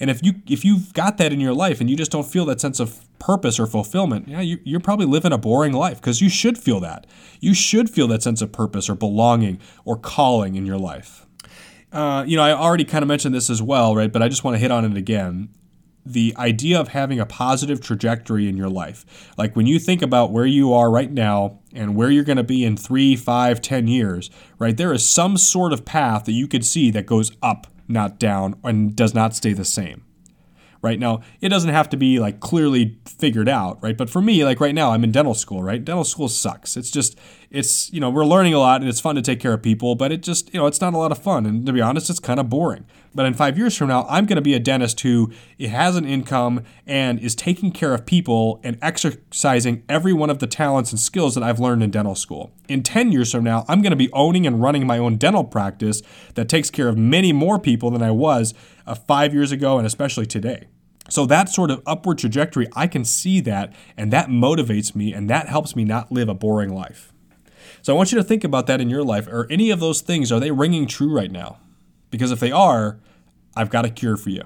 And 0.00 0.10
if 0.10 0.22
you 0.22 0.34
if 0.46 0.64
you've 0.64 0.92
got 0.92 1.18
that 1.18 1.32
in 1.32 1.40
your 1.40 1.54
life 1.54 1.80
and 1.80 1.90
you 1.90 1.96
just 1.96 2.10
don't 2.10 2.26
feel 2.26 2.44
that 2.46 2.60
sense 2.60 2.80
of 2.80 3.04
purpose 3.18 3.58
or 3.58 3.66
fulfillment, 3.66 4.28
yeah, 4.28 4.40
you, 4.40 4.58
you're 4.64 4.80
probably 4.80 5.06
living 5.06 5.32
a 5.32 5.38
boring 5.38 5.72
life 5.72 6.00
because 6.00 6.20
you 6.20 6.28
should 6.28 6.56
feel 6.56 6.80
that. 6.80 7.06
You 7.40 7.54
should 7.54 7.90
feel 7.90 8.06
that 8.08 8.22
sense 8.22 8.40
of 8.40 8.52
purpose 8.52 8.88
or 8.88 8.94
belonging 8.94 9.60
or 9.84 9.96
calling 9.96 10.54
in 10.54 10.66
your 10.66 10.78
life. 10.78 11.26
Uh, 11.92 12.24
you 12.26 12.36
know, 12.36 12.42
I 12.42 12.52
already 12.52 12.84
kind 12.84 13.02
of 13.02 13.08
mentioned 13.08 13.34
this 13.34 13.48
as 13.50 13.62
well, 13.62 13.96
right? 13.96 14.12
But 14.12 14.22
I 14.22 14.28
just 14.28 14.44
want 14.44 14.54
to 14.54 14.58
hit 14.58 14.70
on 14.70 14.84
it 14.84 14.96
again. 14.96 15.48
The 16.04 16.34
idea 16.38 16.80
of 16.80 16.88
having 16.88 17.20
a 17.20 17.26
positive 17.26 17.80
trajectory 17.82 18.48
in 18.48 18.56
your 18.56 18.70
life. 18.70 19.30
Like 19.36 19.56
when 19.56 19.66
you 19.66 19.78
think 19.78 20.00
about 20.00 20.32
where 20.32 20.46
you 20.46 20.72
are 20.72 20.90
right 20.90 21.10
now 21.10 21.58
and 21.74 21.96
where 21.96 22.10
you're 22.10 22.24
going 22.24 22.38
to 22.38 22.44
be 22.44 22.64
in 22.64 22.76
three, 22.76 23.14
five, 23.14 23.60
ten 23.60 23.88
years, 23.88 24.30
right? 24.58 24.76
There 24.76 24.92
is 24.92 25.06
some 25.08 25.36
sort 25.36 25.72
of 25.72 25.84
path 25.84 26.24
that 26.24 26.32
you 26.32 26.48
could 26.48 26.64
see 26.64 26.90
that 26.92 27.04
goes 27.04 27.32
up, 27.42 27.66
not 27.88 28.18
down, 28.18 28.58
and 28.62 28.94
does 28.94 29.14
not 29.14 29.34
stay 29.34 29.52
the 29.52 29.64
same. 29.64 30.04
Right? 30.80 31.00
Now 31.00 31.22
it 31.40 31.48
doesn't 31.48 31.70
have 31.70 31.88
to 31.90 31.96
be 31.96 32.20
like 32.20 32.38
clearly 32.38 33.00
figured 33.04 33.48
out 33.48 33.82
right? 33.82 33.96
But 33.96 34.08
for 34.08 34.22
me 34.22 34.44
like 34.44 34.60
right 34.60 34.74
now 34.74 34.92
i'm 34.92 35.02
in 35.02 35.10
dental 35.10 35.34
school 35.34 35.60
right? 35.60 35.84
Dental 35.84 36.04
school 36.04 36.28
sucks. 36.28 36.76
It's 36.76 36.90
just 36.90 37.18
it's 37.50 37.92
you 37.92 38.00
know 38.00 38.10
we're 38.10 38.24
learning 38.24 38.54
a 38.54 38.58
lot 38.58 38.80
and 38.80 38.88
it's 38.88 39.00
fun 39.00 39.14
to 39.14 39.22
take 39.22 39.40
care 39.40 39.54
of 39.54 39.62
people 39.62 39.94
but 39.94 40.12
it 40.12 40.22
just 40.22 40.52
you 40.52 40.60
know 40.60 40.66
it's 40.66 40.80
not 40.80 40.94
a 40.94 40.98
lot 40.98 41.12
of 41.12 41.18
fun. 41.18 41.46
And 41.46 41.64
to 41.66 41.72
be 41.72 41.80
honest 41.80 42.10
it's 42.10 42.20
kind 42.20 42.40
of 42.40 42.48
boring. 42.48 42.86
But 43.14 43.26
in 43.26 43.34
five 43.34 43.56
years 43.56 43.76
from 43.76 43.88
now 43.88 44.06
i'm 44.08 44.26
going 44.26 44.36
to 44.36 44.42
be 44.42 44.54
a 44.54 44.58
dentist 44.58 45.00
who 45.00 45.32
has 45.60 45.96
an 45.96 46.04
income 46.04 46.62
and 46.86 47.18
is 47.18 47.34
taking 47.34 47.72
care 47.72 47.94
of 47.94 48.06
people 48.06 48.60
and 48.62 48.78
exercising 48.82 49.82
every 49.88 50.12
one 50.12 50.30
of 50.30 50.38
the 50.38 50.46
talents 50.46 50.90
and 50.90 51.00
skills 51.00 51.34
that 51.34 51.42
i've 51.42 51.58
learned 51.58 51.82
in 51.82 51.90
dental 51.90 52.14
school. 52.14 52.52
In 52.68 52.82
10 52.82 53.12
years 53.12 53.32
from 53.32 53.44
now 53.44 53.64
i'm 53.68 53.82
going 53.82 53.90
to 53.90 53.96
be 53.96 54.12
owning 54.12 54.46
and 54.46 54.60
running 54.60 54.86
my 54.86 54.98
own 54.98 55.16
dental 55.16 55.44
practice 55.44 56.02
that 56.34 56.48
takes 56.48 56.70
care 56.70 56.88
of 56.88 56.98
many 56.98 57.32
more 57.32 57.58
people 57.58 57.90
than 57.90 58.02
i 58.02 58.10
was 58.10 58.54
uh, 58.86 58.94
five 58.94 59.34
years 59.34 59.52
ago 59.52 59.78
and 59.78 59.86
especially 59.86 60.26
today. 60.26 60.68
So 61.10 61.24
that 61.26 61.48
sort 61.48 61.70
of 61.70 61.82
upward 61.86 62.18
trajectory, 62.18 62.68
I 62.74 62.86
can 62.86 63.04
see 63.04 63.40
that, 63.40 63.72
and 63.96 64.12
that 64.12 64.28
motivates 64.28 64.94
me, 64.94 65.14
and 65.14 65.28
that 65.30 65.48
helps 65.48 65.74
me 65.74 65.84
not 65.84 66.12
live 66.12 66.28
a 66.28 66.34
boring 66.34 66.74
life. 66.74 67.12
So 67.82 67.92
I 67.92 67.96
want 67.96 68.12
you 68.12 68.18
to 68.18 68.24
think 68.24 68.44
about 68.44 68.66
that 68.66 68.80
in 68.80 68.90
your 68.90 69.04
life. 69.04 69.26
Are 69.28 69.46
any 69.50 69.70
of 69.70 69.80
those 69.80 70.00
things, 70.00 70.32
are 70.32 70.40
they 70.40 70.50
ringing 70.50 70.86
true 70.86 71.12
right 71.14 71.30
now? 71.30 71.58
Because 72.10 72.30
if 72.30 72.40
they 72.40 72.52
are, 72.52 72.98
I've 73.56 73.70
got 73.70 73.84
a 73.84 73.90
cure 73.90 74.16
for 74.16 74.30
you. 74.30 74.44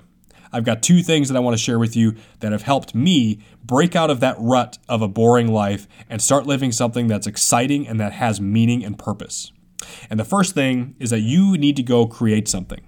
I've 0.53 0.65
got 0.65 0.83
two 0.83 1.03
things 1.03 1.29
that 1.29 1.37
I 1.37 1.41
want 1.41 1.57
to 1.57 1.63
share 1.63 1.79
with 1.79 1.97
you 1.97 2.15
that 2.41 2.53
have 2.53 2.63
helped 2.63 2.95
me 2.95 3.39
break 3.65 3.97
out 3.97 4.11
of 4.11 4.21
that 4.21 4.37
rut 4.39 4.79
of 4.89 5.01
a 5.01 5.09
boring 5.09 5.49
life 5.49 5.89
and 6.11 6.21
start 6.21 6.47
living 6.47 6.73
something 6.73 7.07
that's 7.07 7.27
exciting 7.27 7.89
and 7.89 7.99
that 8.01 8.13
has 8.13 8.41
meaning 8.41 8.85
and 8.85 8.99
purpose. 8.99 9.51
And 10.11 10.21
the 10.21 10.25
first 10.25 10.55
thing 10.55 10.95
is 10.99 11.11
that 11.11 11.21
you 11.21 11.57
need 11.57 11.77
to 11.77 11.83
go 11.83 12.07
create 12.07 12.49
something 12.49 12.81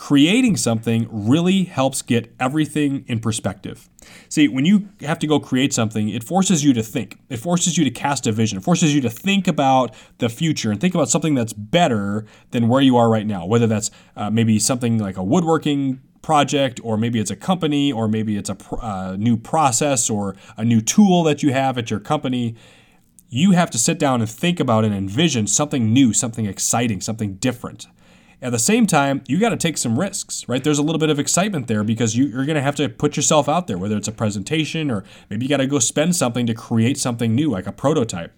creating 0.00 0.56
something 0.56 1.06
really 1.10 1.64
helps 1.64 2.00
get 2.00 2.34
everything 2.40 3.04
in 3.06 3.20
perspective. 3.20 3.90
See, 4.30 4.48
when 4.48 4.64
you 4.64 4.88
have 5.02 5.18
to 5.18 5.26
go 5.26 5.38
create 5.38 5.74
something, 5.74 6.08
it 6.08 6.24
forces 6.24 6.64
you 6.64 6.72
to 6.72 6.82
think. 6.82 7.18
It 7.28 7.36
forces 7.36 7.76
you 7.76 7.84
to 7.84 7.90
cast 7.90 8.26
a 8.26 8.32
vision. 8.32 8.56
It 8.56 8.64
forces 8.64 8.94
you 8.94 9.02
to 9.02 9.10
think 9.10 9.46
about 9.46 9.94
the 10.16 10.30
future 10.30 10.70
and 10.70 10.80
think 10.80 10.94
about 10.94 11.10
something 11.10 11.34
that's 11.34 11.52
better 11.52 12.24
than 12.50 12.68
where 12.68 12.80
you 12.80 12.96
are 12.96 13.10
right 13.10 13.26
now, 13.26 13.44
whether 13.44 13.66
that's 13.66 13.90
uh, 14.16 14.30
maybe 14.30 14.58
something 14.58 14.96
like 14.98 15.18
a 15.18 15.22
woodworking 15.22 16.00
project, 16.22 16.80
or 16.82 16.96
maybe 16.96 17.20
it's 17.20 17.30
a 17.30 17.36
company, 17.36 17.92
or 17.92 18.08
maybe 18.08 18.38
it's 18.38 18.48
a 18.48 18.54
pr- 18.54 18.80
uh, 18.80 19.16
new 19.16 19.36
process 19.36 20.08
or 20.08 20.34
a 20.56 20.64
new 20.64 20.80
tool 20.80 21.22
that 21.24 21.42
you 21.42 21.52
have 21.52 21.76
at 21.76 21.90
your 21.90 22.00
company. 22.00 22.56
You 23.28 23.50
have 23.50 23.70
to 23.72 23.78
sit 23.78 23.98
down 23.98 24.22
and 24.22 24.30
think 24.30 24.60
about 24.60 24.86
and 24.86 24.94
envision 24.94 25.46
something 25.46 25.92
new, 25.92 26.14
something 26.14 26.46
exciting, 26.46 27.02
something 27.02 27.34
different. 27.34 27.86
At 28.42 28.52
the 28.52 28.58
same 28.58 28.86
time, 28.86 29.22
you 29.28 29.38
got 29.38 29.50
to 29.50 29.56
take 29.56 29.76
some 29.76 29.98
risks, 29.98 30.48
right? 30.48 30.64
There's 30.64 30.78
a 30.78 30.82
little 30.82 30.98
bit 30.98 31.10
of 31.10 31.18
excitement 31.18 31.66
there 31.66 31.84
because 31.84 32.16
you, 32.16 32.28
are 32.38 32.46
going 32.46 32.56
to 32.56 32.62
have 32.62 32.76
to 32.76 32.88
put 32.88 33.16
yourself 33.16 33.48
out 33.48 33.66
there, 33.66 33.76
whether 33.76 33.96
it's 33.96 34.08
a 34.08 34.12
presentation 34.12 34.90
or 34.90 35.04
maybe 35.28 35.44
you 35.44 35.48
got 35.48 35.58
to 35.58 35.66
go 35.66 35.78
spend 35.78 36.16
something 36.16 36.46
to 36.46 36.54
create 36.54 36.96
something 36.98 37.34
new, 37.34 37.50
like 37.50 37.66
a 37.66 37.72
prototype. 37.72 38.32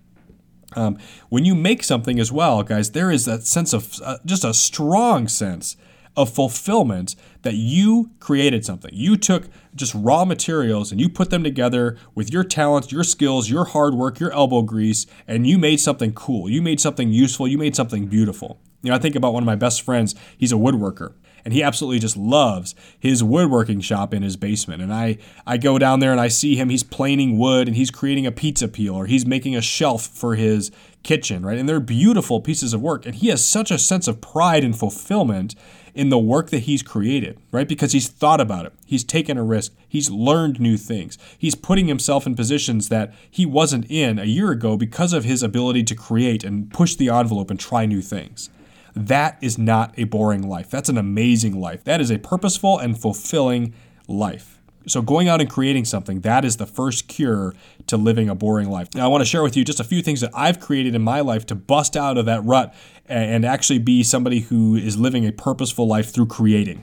Um, 0.74 0.98
when 1.28 1.44
you 1.44 1.54
make 1.54 1.84
something 1.84 2.18
as 2.18 2.32
well, 2.32 2.62
guys, 2.62 2.92
there 2.92 3.10
is 3.10 3.26
that 3.26 3.46
sense 3.46 3.72
of 3.72 4.00
uh, 4.02 4.18
just 4.24 4.42
a 4.42 4.54
strong 4.54 5.28
sense 5.28 5.76
of 6.16 6.30
fulfillment 6.30 7.14
that 7.42 7.54
you 7.54 8.10
created 8.18 8.64
something. 8.64 8.90
You 8.92 9.16
took 9.16 9.48
just 9.74 9.94
raw 9.94 10.24
materials 10.24 10.90
and 10.90 11.00
you 11.00 11.08
put 11.08 11.30
them 11.30 11.44
together 11.44 11.96
with 12.14 12.32
your 12.32 12.44
talents, 12.44 12.90
your 12.90 13.04
skills, 13.04 13.50
your 13.50 13.66
hard 13.66 13.94
work, 13.94 14.18
your 14.18 14.32
elbow 14.32 14.62
grease, 14.62 15.06
and 15.26 15.46
you 15.46 15.58
made 15.58 15.80
something 15.80 16.12
cool. 16.12 16.50
You 16.50 16.60
made 16.60 16.80
something 16.80 17.12
useful. 17.12 17.48
You 17.48 17.58
made 17.58 17.76
something 17.76 18.06
beautiful. 18.06 18.60
You 18.82 18.90
know, 18.90 18.96
I 18.96 18.98
think 18.98 19.14
about 19.14 19.32
one 19.32 19.42
of 19.42 19.46
my 19.46 19.56
best 19.56 19.82
friends, 19.82 20.14
he's 20.36 20.52
a 20.52 20.56
woodworker. 20.56 21.14
And 21.44 21.52
he 21.52 21.62
absolutely 21.62 21.98
just 21.98 22.16
loves 22.16 22.74
his 22.98 23.24
woodworking 23.24 23.80
shop 23.80 24.14
in 24.14 24.22
his 24.22 24.36
basement. 24.36 24.80
And 24.80 24.94
I, 24.94 25.18
I 25.44 25.56
go 25.56 25.76
down 25.76 25.98
there 25.98 26.12
and 26.12 26.20
I 26.20 26.28
see 26.28 26.54
him, 26.54 26.68
he's 26.68 26.84
planing 26.84 27.36
wood 27.36 27.66
and 27.66 27.76
he's 27.76 27.90
creating 27.90 28.26
a 28.26 28.32
pizza 28.32 28.68
peel 28.68 28.94
or 28.94 29.06
he's 29.06 29.26
making 29.26 29.56
a 29.56 29.60
shelf 29.60 30.06
for 30.06 30.36
his 30.36 30.70
kitchen, 31.02 31.44
right? 31.44 31.58
And 31.58 31.68
they're 31.68 31.80
beautiful 31.80 32.40
pieces 32.40 32.72
of 32.72 32.80
work. 32.80 33.06
And 33.06 33.16
he 33.16 33.28
has 33.28 33.44
such 33.44 33.72
a 33.72 33.78
sense 33.78 34.06
of 34.06 34.20
pride 34.20 34.62
and 34.62 34.78
fulfillment 34.78 35.56
in 35.94 36.10
the 36.10 36.18
work 36.18 36.50
that 36.50 36.60
he's 36.60 36.82
created, 36.82 37.38
right? 37.50 37.68
Because 37.68 37.92
he's 37.92 38.08
thought 38.08 38.40
about 38.40 38.64
it. 38.64 38.72
He's 38.86 39.04
taken 39.04 39.36
a 39.36 39.42
risk. 39.42 39.72
He's 39.88 40.10
learned 40.10 40.60
new 40.60 40.76
things. 40.76 41.18
He's 41.36 41.54
putting 41.54 41.88
himself 41.88 42.24
in 42.24 42.36
positions 42.36 42.88
that 42.88 43.12
he 43.30 43.44
wasn't 43.44 43.90
in 43.90 44.18
a 44.18 44.24
year 44.24 44.52
ago 44.52 44.76
because 44.76 45.12
of 45.12 45.24
his 45.24 45.42
ability 45.42 45.82
to 45.84 45.94
create 45.94 46.44
and 46.44 46.70
push 46.72 46.94
the 46.94 47.10
envelope 47.10 47.50
and 47.50 47.58
try 47.58 47.84
new 47.84 48.00
things. 48.00 48.48
That 48.94 49.38
is 49.40 49.58
not 49.58 49.94
a 49.96 50.04
boring 50.04 50.48
life. 50.48 50.70
That's 50.70 50.88
an 50.88 50.98
amazing 50.98 51.58
life. 51.58 51.84
That 51.84 52.00
is 52.00 52.10
a 52.10 52.18
purposeful 52.18 52.78
and 52.78 52.98
fulfilling 52.98 53.74
life. 54.06 54.58
So, 54.86 55.00
going 55.00 55.28
out 55.28 55.40
and 55.40 55.48
creating 55.48 55.84
something, 55.84 56.20
that 56.22 56.44
is 56.44 56.56
the 56.56 56.66
first 56.66 57.06
cure 57.06 57.54
to 57.86 57.96
living 57.96 58.28
a 58.28 58.34
boring 58.34 58.68
life. 58.68 58.88
Now, 58.94 59.04
I 59.04 59.08
want 59.08 59.20
to 59.20 59.24
share 59.24 59.42
with 59.42 59.56
you 59.56 59.64
just 59.64 59.78
a 59.78 59.84
few 59.84 60.02
things 60.02 60.20
that 60.22 60.32
I've 60.34 60.58
created 60.58 60.96
in 60.96 61.02
my 61.02 61.20
life 61.20 61.46
to 61.46 61.54
bust 61.54 61.96
out 61.96 62.18
of 62.18 62.26
that 62.26 62.44
rut 62.44 62.74
and 63.06 63.44
actually 63.44 63.78
be 63.78 64.02
somebody 64.02 64.40
who 64.40 64.74
is 64.74 64.98
living 64.98 65.24
a 65.24 65.32
purposeful 65.32 65.86
life 65.86 66.12
through 66.12 66.26
creating. 66.26 66.82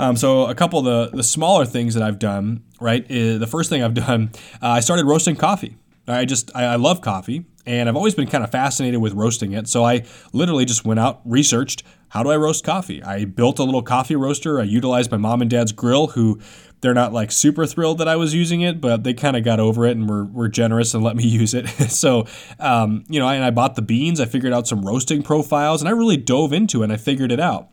Um, 0.00 0.16
so, 0.16 0.46
a 0.46 0.54
couple 0.54 0.80
of 0.80 0.84
the, 0.84 1.16
the 1.16 1.22
smaller 1.22 1.64
things 1.64 1.94
that 1.94 2.02
I've 2.02 2.18
done, 2.18 2.64
right? 2.80 3.06
The 3.06 3.48
first 3.48 3.70
thing 3.70 3.84
I've 3.84 3.94
done, 4.06 4.30
uh, 4.60 4.70
I 4.70 4.80
started 4.80 5.06
roasting 5.06 5.36
coffee 5.36 5.76
I 6.08 6.24
just 6.24 6.50
I, 6.54 6.64
I 6.64 6.76
love 6.76 7.00
coffee, 7.00 7.44
and 7.68 7.88
I've 7.88 7.96
always 7.96 8.14
been 8.14 8.28
kind 8.28 8.42
of 8.42 8.50
fascinated 8.50 9.00
with 9.00 9.12
roasting 9.12 9.52
it. 9.52 9.68
So 9.68 9.84
I 9.84 10.04
literally 10.32 10.64
just 10.64 10.84
went 10.84 10.98
out, 10.98 11.20
researched 11.24 11.82
how 12.08 12.22
do 12.22 12.30
I 12.30 12.36
roast 12.36 12.64
coffee. 12.64 13.02
I 13.02 13.26
built 13.26 13.58
a 13.58 13.64
little 13.64 13.82
coffee 13.82 14.16
roaster. 14.16 14.58
I 14.58 14.64
utilized 14.64 15.10
my 15.10 15.18
mom 15.18 15.42
and 15.42 15.50
dad's 15.50 15.72
grill, 15.72 16.08
who 16.08 16.40
they're 16.80 16.94
not 16.94 17.12
like 17.12 17.30
super 17.30 17.66
thrilled 17.66 17.98
that 17.98 18.08
I 18.08 18.16
was 18.16 18.34
using 18.34 18.62
it, 18.62 18.80
but 18.80 19.04
they 19.04 19.12
kind 19.12 19.36
of 19.36 19.44
got 19.44 19.60
over 19.60 19.84
it 19.84 19.96
and 19.96 20.08
were, 20.08 20.24
were 20.24 20.48
generous 20.48 20.94
and 20.94 21.04
let 21.04 21.16
me 21.16 21.24
use 21.26 21.52
it. 21.52 21.66
so, 21.90 22.26
um, 22.58 23.04
you 23.08 23.20
know, 23.20 23.28
and 23.28 23.44
I 23.44 23.50
bought 23.50 23.74
the 23.74 23.82
beans. 23.82 24.20
I 24.20 24.24
figured 24.24 24.52
out 24.52 24.66
some 24.66 24.82
roasting 24.82 25.22
profiles, 25.22 25.82
and 25.82 25.88
I 25.88 25.92
really 25.92 26.16
dove 26.16 26.52
into 26.52 26.80
it. 26.80 26.84
and 26.84 26.92
I 26.92 26.96
figured 26.96 27.30
it 27.30 27.40
out. 27.40 27.68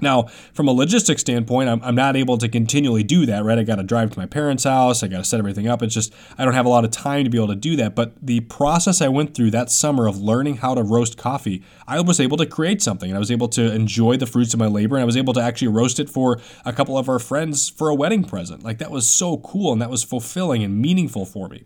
Now, 0.00 0.24
from 0.52 0.68
a 0.68 0.72
logistics 0.72 1.22
standpoint, 1.22 1.70
I'm, 1.70 1.82
I'm 1.82 1.94
not 1.94 2.16
able 2.16 2.36
to 2.38 2.48
continually 2.48 3.02
do 3.02 3.24
that, 3.26 3.44
right? 3.44 3.58
I 3.58 3.62
got 3.62 3.76
to 3.76 3.82
drive 3.82 4.10
to 4.10 4.18
my 4.18 4.26
parents' 4.26 4.64
house. 4.64 5.02
I 5.02 5.08
got 5.08 5.18
to 5.18 5.24
set 5.24 5.38
everything 5.38 5.68
up. 5.68 5.82
It's 5.82 5.94
just, 5.94 6.12
I 6.36 6.44
don't 6.44 6.54
have 6.54 6.66
a 6.66 6.68
lot 6.68 6.84
of 6.84 6.90
time 6.90 7.24
to 7.24 7.30
be 7.30 7.38
able 7.38 7.48
to 7.48 7.54
do 7.54 7.76
that. 7.76 7.94
But 7.94 8.14
the 8.20 8.40
process 8.40 9.00
I 9.00 9.08
went 9.08 9.34
through 9.34 9.52
that 9.52 9.70
summer 9.70 10.06
of 10.06 10.20
learning 10.20 10.56
how 10.56 10.74
to 10.74 10.82
roast 10.82 11.16
coffee, 11.16 11.62
I 11.88 12.00
was 12.00 12.20
able 12.20 12.36
to 12.36 12.46
create 12.46 12.82
something 12.82 13.08
and 13.08 13.16
I 13.16 13.20
was 13.20 13.30
able 13.30 13.48
to 13.48 13.72
enjoy 13.72 14.18
the 14.18 14.26
fruits 14.26 14.52
of 14.52 14.60
my 14.60 14.66
labor. 14.66 14.96
And 14.96 15.02
I 15.02 15.06
was 15.06 15.16
able 15.16 15.32
to 15.32 15.40
actually 15.40 15.68
roast 15.68 15.98
it 15.98 16.10
for 16.10 16.40
a 16.64 16.72
couple 16.72 16.98
of 16.98 17.08
our 17.08 17.18
friends 17.18 17.70
for 17.70 17.88
a 17.88 17.94
wedding 17.94 18.24
present. 18.24 18.62
Like 18.62 18.78
that 18.78 18.90
was 18.90 19.08
so 19.08 19.38
cool 19.38 19.72
and 19.72 19.80
that 19.80 19.90
was 19.90 20.04
fulfilling 20.04 20.62
and 20.62 20.78
meaningful 20.78 21.24
for 21.24 21.48
me. 21.48 21.64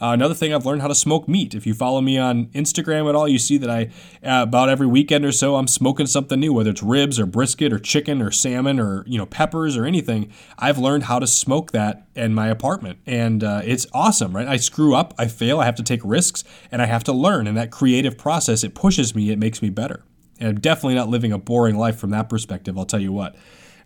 Uh, 0.00 0.08
another 0.08 0.34
thing 0.34 0.52
I've 0.54 0.66
learned 0.66 0.82
how 0.82 0.88
to 0.88 0.94
smoke 0.94 1.28
meat. 1.28 1.54
If 1.54 1.66
you 1.66 1.74
follow 1.74 2.00
me 2.00 2.18
on 2.18 2.46
Instagram 2.46 3.08
at 3.08 3.14
all, 3.14 3.28
you 3.28 3.38
see 3.38 3.58
that 3.58 3.70
I 3.70 3.90
uh, 4.26 4.42
about 4.42 4.68
every 4.68 4.86
weekend 4.86 5.24
or 5.24 5.32
so 5.32 5.56
I'm 5.56 5.68
smoking 5.68 6.06
something 6.06 6.38
new, 6.38 6.52
whether 6.52 6.70
it's 6.70 6.82
ribs 6.82 7.18
or 7.18 7.26
brisket 7.26 7.72
or 7.72 7.78
chicken 7.78 8.22
or 8.22 8.30
salmon 8.30 8.78
or 8.80 9.04
you 9.06 9.18
know 9.18 9.26
peppers 9.26 9.76
or 9.76 9.84
anything. 9.84 10.32
I've 10.58 10.78
learned 10.78 11.04
how 11.04 11.18
to 11.18 11.26
smoke 11.26 11.72
that 11.72 12.06
in 12.14 12.34
my 12.34 12.48
apartment, 12.48 12.98
and 13.06 13.44
uh, 13.44 13.62
it's 13.64 13.86
awesome, 13.92 14.34
right? 14.34 14.48
I 14.48 14.56
screw 14.56 14.94
up, 14.94 15.14
I 15.18 15.26
fail, 15.26 15.60
I 15.60 15.64
have 15.64 15.76
to 15.76 15.82
take 15.82 16.00
risks, 16.04 16.44
and 16.70 16.82
I 16.82 16.86
have 16.86 17.04
to 17.04 17.12
learn. 17.12 17.46
And 17.46 17.56
that 17.56 17.70
creative 17.70 18.18
process 18.18 18.64
it 18.64 18.74
pushes 18.74 19.14
me, 19.14 19.30
it 19.30 19.38
makes 19.38 19.62
me 19.62 19.70
better. 19.70 20.04
And 20.38 20.48
I'm 20.48 20.60
definitely 20.60 20.94
not 20.94 21.08
living 21.08 21.32
a 21.32 21.38
boring 21.38 21.76
life 21.76 21.98
from 21.98 22.10
that 22.10 22.28
perspective. 22.28 22.78
I'll 22.78 22.84
tell 22.84 23.00
you 23.00 23.12
what. 23.12 23.36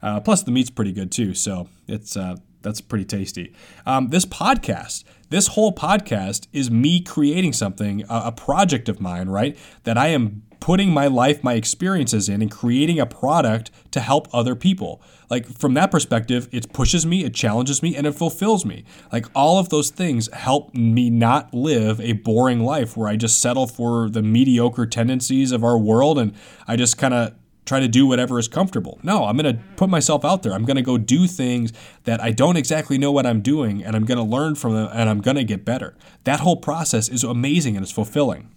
Uh, 0.02 0.20
plus, 0.20 0.42
the 0.42 0.50
meat's 0.50 0.70
pretty 0.70 0.92
good 0.92 1.12
too, 1.12 1.32
so 1.32 1.68
it's 1.86 2.16
uh, 2.16 2.36
that's 2.62 2.80
pretty 2.80 3.04
tasty. 3.04 3.52
Um, 3.86 4.08
this 4.08 4.24
podcast, 4.24 5.04
this 5.32 5.48
whole 5.48 5.72
podcast 5.72 6.46
is 6.52 6.70
me 6.70 7.00
creating 7.00 7.52
something, 7.52 8.02
a, 8.08 8.22
a 8.26 8.32
project 8.32 8.88
of 8.88 9.00
mine, 9.00 9.28
right? 9.28 9.56
That 9.84 9.98
I 9.98 10.08
am 10.08 10.42
putting 10.60 10.90
my 10.90 11.08
life, 11.08 11.42
my 11.42 11.54
experiences 11.54 12.28
in, 12.28 12.40
and 12.40 12.48
creating 12.48 13.00
a 13.00 13.04
product 13.04 13.72
to 13.90 13.98
help 13.98 14.28
other 14.32 14.54
people. 14.54 15.02
Like 15.28 15.44
from 15.46 15.74
that 15.74 15.90
perspective, 15.90 16.48
it 16.52 16.72
pushes 16.72 17.04
me, 17.04 17.24
it 17.24 17.34
challenges 17.34 17.82
me, 17.82 17.96
and 17.96 18.06
it 18.06 18.12
fulfills 18.12 18.64
me. 18.64 18.84
Like 19.12 19.26
all 19.34 19.58
of 19.58 19.70
those 19.70 19.90
things 19.90 20.32
help 20.32 20.72
me 20.72 21.10
not 21.10 21.52
live 21.52 22.00
a 22.00 22.12
boring 22.12 22.60
life 22.60 22.96
where 22.96 23.08
I 23.08 23.16
just 23.16 23.40
settle 23.40 23.66
for 23.66 24.08
the 24.08 24.22
mediocre 24.22 24.86
tendencies 24.86 25.50
of 25.50 25.64
our 25.64 25.76
world 25.76 26.16
and 26.16 26.32
I 26.68 26.76
just 26.76 26.96
kind 26.96 27.12
of 27.12 27.34
try 27.72 27.80
to 27.80 27.88
do 27.88 28.06
whatever 28.06 28.38
is 28.38 28.48
comfortable. 28.48 28.98
No, 29.02 29.24
I'm 29.24 29.38
going 29.38 29.56
to 29.56 29.62
put 29.76 29.88
myself 29.88 30.26
out 30.26 30.42
there. 30.42 30.52
I'm 30.52 30.66
going 30.66 30.76
to 30.76 30.82
go 30.82 30.98
do 30.98 31.26
things 31.26 31.72
that 32.04 32.20
I 32.20 32.30
don't 32.30 32.58
exactly 32.58 32.98
know 32.98 33.10
what 33.10 33.24
I'm 33.24 33.40
doing, 33.40 33.82
and 33.82 33.96
I'm 33.96 34.04
going 34.04 34.18
to 34.18 34.24
learn 34.24 34.56
from 34.56 34.74
them, 34.74 34.90
and 34.92 35.08
I'm 35.08 35.22
going 35.22 35.38
to 35.38 35.44
get 35.44 35.64
better. 35.64 35.96
That 36.24 36.40
whole 36.40 36.56
process 36.56 37.08
is 37.08 37.24
amazing 37.24 37.76
and 37.76 37.82
it's 37.82 37.90
fulfilling. 37.90 38.50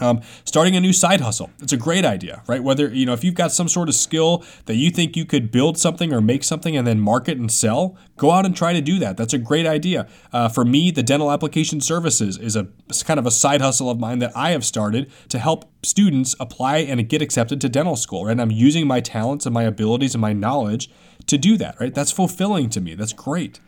Um, 0.00 0.22
starting 0.44 0.74
a 0.74 0.80
new 0.80 0.92
side 0.92 1.20
hustle. 1.20 1.50
It's 1.60 1.72
a 1.72 1.76
great 1.76 2.04
idea, 2.04 2.42
right? 2.48 2.60
Whether, 2.62 2.88
you 2.92 3.06
know, 3.06 3.12
if 3.12 3.22
you've 3.22 3.36
got 3.36 3.52
some 3.52 3.68
sort 3.68 3.88
of 3.88 3.94
skill 3.94 4.44
that 4.66 4.74
you 4.74 4.90
think 4.90 5.16
you 5.16 5.24
could 5.24 5.52
build 5.52 5.78
something 5.78 6.12
or 6.12 6.20
make 6.20 6.42
something 6.42 6.76
and 6.76 6.84
then 6.84 6.98
market 6.98 7.38
and 7.38 7.50
sell, 7.50 7.96
go 8.16 8.32
out 8.32 8.44
and 8.44 8.56
try 8.56 8.72
to 8.72 8.80
do 8.80 8.98
that. 8.98 9.16
That's 9.16 9.34
a 9.34 9.38
great 9.38 9.66
idea. 9.66 10.08
Uh, 10.32 10.48
for 10.48 10.64
me, 10.64 10.90
the 10.90 11.04
dental 11.04 11.30
application 11.30 11.80
services 11.80 12.36
is 12.36 12.56
a 12.56 12.66
kind 13.04 13.20
of 13.20 13.26
a 13.26 13.30
side 13.30 13.60
hustle 13.60 13.88
of 13.88 14.00
mine 14.00 14.18
that 14.18 14.32
I 14.36 14.50
have 14.50 14.64
started 14.64 15.12
to 15.28 15.38
help 15.38 15.70
students 15.84 16.34
apply 16.40 16.78
and 16.78 17.08
get 17.08 17.22
accepted 17.22 17.60
to 17.60 17.68
dental 17.68 17.94
school, 17.94 18.24
right? 18.24 18.32
And 18.32 18.40
I'm 18.40 18.50
using 18.50 18.88
my 18.88 19.00
talents 19.00 19.46
and 19.46 19.54
my 19.54 19.62
abilities 19.62 20.14
and 20.14 20.20
my 20.20 20.32
knowledge 20.32 20.90
to 21.26 21.38
do 21.38 21.56
that, 21.58 21.78
right? 21.78 21.94
That's 21.94 22.10
fulfilling 22.10 22.68
to 22.70 22.80
me. 22.80 22.96
That's 22.96 23.12
great 23.12 23.60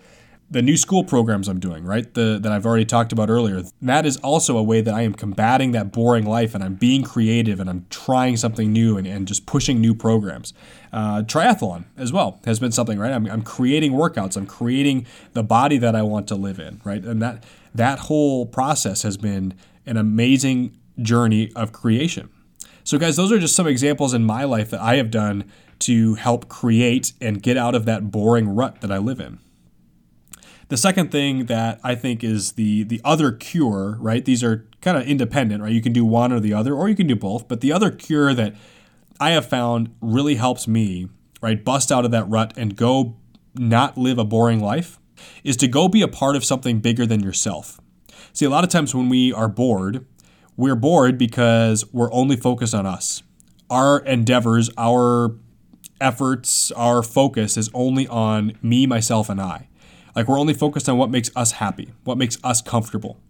the 0.49 0.63
new 0.63 0.77
school 0.77 1.03
programs 1.03 1.49
I'm 1.49 1.59
doing, 1.59 1.85
right? 1.85 2.13
The 2.15 2.39
that 2.41 2.53
I've 2.53 2.67
already 2.67 2.85
talked 2.85 3.13
about 3.13 3.29
earlier. 3.29 3.63
That 3.83 4.07
is 4.07 4.17
also 4.19 4.57
a 4.57 4.63
way 4.63 4.81
that 4.81 4.95
I 4.95 5.03
am 5.03 5.15
combating 5.15 5.73
that 5.73 5.93
boring 5.93 6.25
life 6.25 6.55
and 6.55 6.63
I'm 6.63 6.75
being 6.75 7.03
creative 7.03 7.59
and 7.59 7.69
I'm 7.69 7.87
trying 7.91 8.37
something 8.37 8.73
new 8.73 8.97
and, 8.97 9.07
and 9.07 9.27
just 9.27 9.47
pushing 9.47 9.81
new 9.81 9.95
programs. 9.95 10.55
Uh, 10.93 11.23
triathlon 11.23 11.85
as 11.97 12.13
well 12.13 12.41
has 12.45 12.61
been 12.61 12.73
something, 12.73 12.99
right? 12.99 13.13
I'm, 13.13 13.27
I'm 13.27 13.43
creating 13.43 13.93
workouts. 13.93 14.37
I'm 14.37 14.47
creating 14.47 15.07
the 15.33 15.43
body 15.43 15.79
that 15.79 15.97
I 15.97 16.03
want 16.03 16.29
to 16.29 16.37
live 16.37 16.61
in, 16.61 16.81
right? 16.85 17.03
And 17.03 17.21
that 17.21 17.45
that 17.75 17.99
whole 18.01 18.47
process 18.47 19.03
has 19.03 19.17
been 19.17 19.55
an 19.85 19.97
amazing 19.97 20.79
journey 21.03 21.53
of 21.55 21.73
creation. 21.73 22.31
So, 22.85 22.99
guys, 22.99 23.17
those 23.17 23.33
are 23.33 23.39
just 23.39 23.57
some 23.57 23.67
examples 23.67 24.15
in 24.15 24.25
my 24.25 24.45
life 24.45 24.71
that 24.71 24.81
I 24.81 24.97
have 24.97 25.11
done 25.11 25.51
to 25.81 26.15
help 26.15 26.49
create 26.49 27.13
and 27.21 27.43
get 27.43 27.57
out 27.57 27.75
of 27.75 27.85
that 27.87 28.11
boring 28.11 28.49
rut 28.49 28.81
that 28.81 28.93
I 28.93 28.99
live 28.99 29.21
in. 29.21 29.41
The 30.69 30.77
second 30.77 31.13
thing 31.13 31.47
that 31.47 31.81
I 31.85 31.95
think 31.95 32.25
is 32.25 32.53
the 32.53 32.83
the 32.83 33.01
other 33.05 33.31
cure, 33.31 33.97
right? 34.01 34.25
These 34.25 34.43
are 34.43 34.67
kind 34.81 34.97
of 34.97 35.07
independent, 35.07 35.63
right? 35.63 35.73
You 35.73 35.83
can 35.83 35.93
do 35.93 36.05
one 36.05 36.33
or 36.33 36.41
the 36.41 36.55
other, 36.55 36.75
or 36.75 36.89
you 36.89 36.97
can 36.97 37.07
do 37.07 37.17
both. 37.17 37.47
But 37.47 37.61
the 37.61 37.73
other 37.73 37.91
cure 37.91 38.35
that 38.35 38.55
I 39.21 39.31
have 39.31 39.47
found 39.47 39.95
really 40.01 40.35
helps 40.35 40.67
me, 40.67 41.09
right, 41.41 41.65
bust 41.65 41.93
out 41.93 42.05
of 42.05 42.11
that 42.11 42.29
rut 42.29 42.53
and 42.57 42.77
go 42.77 43.17
not 43.55 43.97
live 43.97 44.19
a 44.19 44.25
boring 44.25 44.61
life 44.61 44.99
is 45.45 45.57
to 45.59 45.69
go 45.69 45.89
be 45.89 46.03
a 46.03 46.09
part 46.09 46.37
of 46.37 46.45
something 46.45 46.81
bigger 46.81 47.07
than 47.07 47.23
yourself. 47.23 47.81
See, 48.33 48.45
a 48.45 48.51
lot 48.51 48.65
of 48.65 48.71
times 48.71 48.95
when 48.95 49.09
we 49.09 49.33
are 49.33 49.49
bored, 49.49 50.05
we're 50.57 50.75
bored 50.75 51.17
because 51.17 51.91
we're 51.93 52.13
only 52.13 52.37
focused 52.37 52.75
on 52.75 52.87
us. 52.87 53.23
Our 53.71 54.01
endeavors, 54.01 54.69
our 54.77 55.37
efforts, 56.01 56.71
our 56.73 57.03
focus 57.03 57.57
is 57.57 57.71
only 57.73 58.07
on 58.09 58.59
me, 58.63 58.87
myself, 58.87 59.29
and 59.29 59.41
I. 59.41 59.69
Like 60.17 60.27
we're 60.27 60.41
only 60.41 60.55
focused 60.55 60.89
on 60.89 60.97
what 60.97 61.11
makes 61.11 61.31
us 61.37 61.53
happy, 61.53 61.93
what 62.05 62.17
makes 62.17 62.39
us 62.43 62.63
comfortable. 62.63 63.21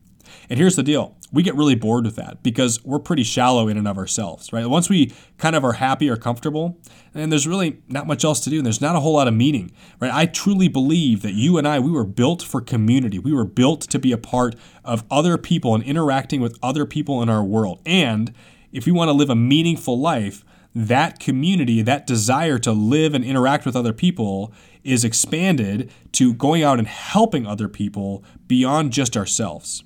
And 0.49 0.59
here's 0.59 0.77
the 0.77 0.83
deal 0.83 1.17
we 1.33 1.43
get 1.43 1.57
really 1.57 1.75
bored 1.75 2.05
with 2.05 2.17
that 2.17 2.43
because 2.43 2.85
we're 2.85 3.01
pretty 3.01 3.25
shallow 3.25 3.67
in 3.67 3.77
and 3.77 3.89
of 3.89 3.99
ourselves, 3.99 4.53
right? 4.53 4.67
Once 4.67 4.89
we 4.89 5.13
kind 5.39 5.57
of 5.57 5.65
are 5.65 5.75
happy 5.75 6.09
or 6.09 6.17
comfortable, 6.17 6.79
and 7.15 7.33
there's 7.33 7.49
really 7.49 7.83
not 7.89 8.07
much 8.07 8.25
else 8.25 8.41
to 8.41 8.51
do, 8.51 8.59
and 8.59 8.65
there's 8.65 8.81
not 8.81 8.95
a 8.95 9.01
whole 9.01 9.15
lot 9.15 9.27
of 9.27 9.35
meaning, 9.35 9.73
right? 10.01 10.13
I 10.13 10.27
truly 10.27 10.69
believe 10.69 11.23
that 11.23 11.35
you 11.35 11.59
and 11.59 11.67
I, 11.67 11.81
we 11.81 11.91
were 11.91 12.05
built 12.05 12.43
for 12.43 12.61
community. 12.61 13.19
We 13.19 13.33
were 13.33 13.45
built 13.45 13.83
to 13.83 13.99
be 13.99 14.13
a 14.13 14.19
part 14.19 14.55
of 14.85 15.05
other 15.11 15.37
people 15.37 15.75
and 15.75 15.83
interacting 15.83 16.41
with 16.41 16.57
other 16.63 16.87
people 16.87 17.23
in 17.23 17.29
our 17.29 17.43
world. 17.43 17.81
And 17.85 18.33
if 18.71 18.87
we 18.87 18.93
want 18.93 19.09
to 19.09 19.13
live 19.13 19.31
a 19.31 19.37
meaningful 19.37 19.99
life, 19.99 20.45
that 20.77 21.19
community, 21.19 21.81
that 21.81 22.07
desire 22.07 22.59
to 22.59 22.71
live 22.71 23.15
and 23.15 23.25
interact 23.25 23.65
with 23.65 23.75
other 23.75 23.95
people 23.95 24.53
is 24.85 25.05
expanded 25.05 25.91
to 26.13 26.35
going 26.35 26.63
out 26.63 26.79
and 26.79 26.87
helping 26.87 27.47
other 27.47 27.67
people 27.67 28.23
beyond 28.47 28.93
just 28.93 29.17
ourselves. 29.17 29.83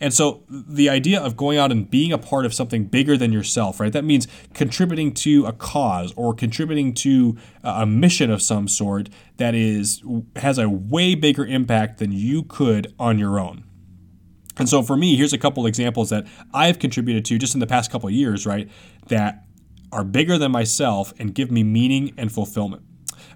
And 0.00 0.14
so 0.14 0.42
the 0.48 0.88
idea 0.88 1.20
of 1.20 1.36
going 1.36 1.58
out 1.58 1.70
and 1.70 1.88
being 1.90 2.12
a 2.12 2.18
part 2.18 2.46
of 2.46 2.54
something 2.54 2.86
bigger 2.86 3.18
than 3.18 3.30
yourself, 3.30 3.78
right? 3.78 3.92
That 3.92 4.04
means 4.04 4.26
contributing 4.54 5.12
to 5.14 5.44
a 5.44 5.52
cause 5.52 6.14
or 6.16 6.32
contributing 6.32 6.94
to 6.94 7.36
a 7.62 7.84
mission 7.84 8.30
of 8.30 8.40
some 8.40 8.68
sort 8.68 9.10
that 9.36 9.54
is 9.54 10.02
has 10.36 10.56
a 10.56 10.68
way 10.68 11.14
bigger 11.14 11.44
impact 11.44 11.98
than 11.98 12.10
you 12.10 12.42
could 12.42 12.94
on 12.98 13.18
your 13.18 13.38
own. 13.38 13.64
And 14.58 14.66
so 14.66 14.82
for 14.82 14.96
me, 14.96 15.16
here's 15.16 15.34
a 15.34 15.38
couple 15.38 15.66
examples 15.66 16.08
that 16.08 16.26
I've 16.54 16.78
contributed 16.78 17.26
to 17.26 17.38
just 17.38 17.52
in 17.52 17.60
the 17.60 17.66
past 17.66 17.90
couple 17.90 18.08
years, 18.08 18.46
right? 18.46 18.70
That 19.08 19.45
are 19.92 20.04
bigger 20.04 20.38
than 20.38 20.52
myself 20.52 21.12
and 21.18 21.34
give 21.34 21.50
me 21.50 21.62
meaning 21.62 22.12
and 22.16 22.32
fulfillment. 22.32 22.82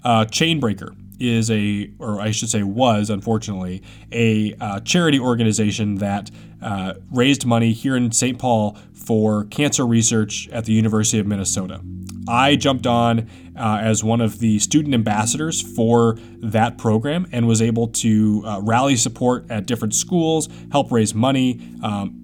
Uh, 0.05 0.25
Chainbreaker 0.25 0.95
is 1.21 1.51
a, 1.51 1.91
or 1.99 2.21
I 2.21 2.31
should 2.31 2.49
say, 2.49 2.63
was 2.63 3.11
unfortunately, 3.11 3.83
a 4.11 4.55
uh, 4.61 4.81
charity 4.81 5.21
organization 5.21 5.97
that 5.97 6.31
uh, 6.63 6.95
raised 7.11 7.45
money 7.45 7.73
here 7.73 7.97
in 7.97 8.11
St. 8.11 8.39
Paul 8.39 8.79
for 8.95 9.45
cancer 9.45 9.87
research 9.87 10.49
at 10.49 10.65
the 10.65 10.73
University 10.73 11.19
of 11.19 11.27
Minnesota. 11.27 11.81
I 12.29 12.57
jumped 12.57 12.87
on 12.87 13.29
uh, 13.57 13.79
as 13.83 14.05
one 14.05 14.21
of 14.21 14.39
the 14.39 14.59
student 14.59 14.95
ambassadors 14.95 15.61
for 15.61 16.17
that 16.39 16.79
program 16.79 17.27
and 17.33 17.47
was 17.47 17.61
able 17.61 17.89
to 17.89 18.43
uh, 18.47 18.61
rally 18.63 18.97
support 18.97 19.51
at 19.51 19.67
different 19.67 19.95
schools, 19.95 20.49
help 20.71 20.93
raise 20.93 21.15
money, 21.15 21.61
um, 21.83 22.20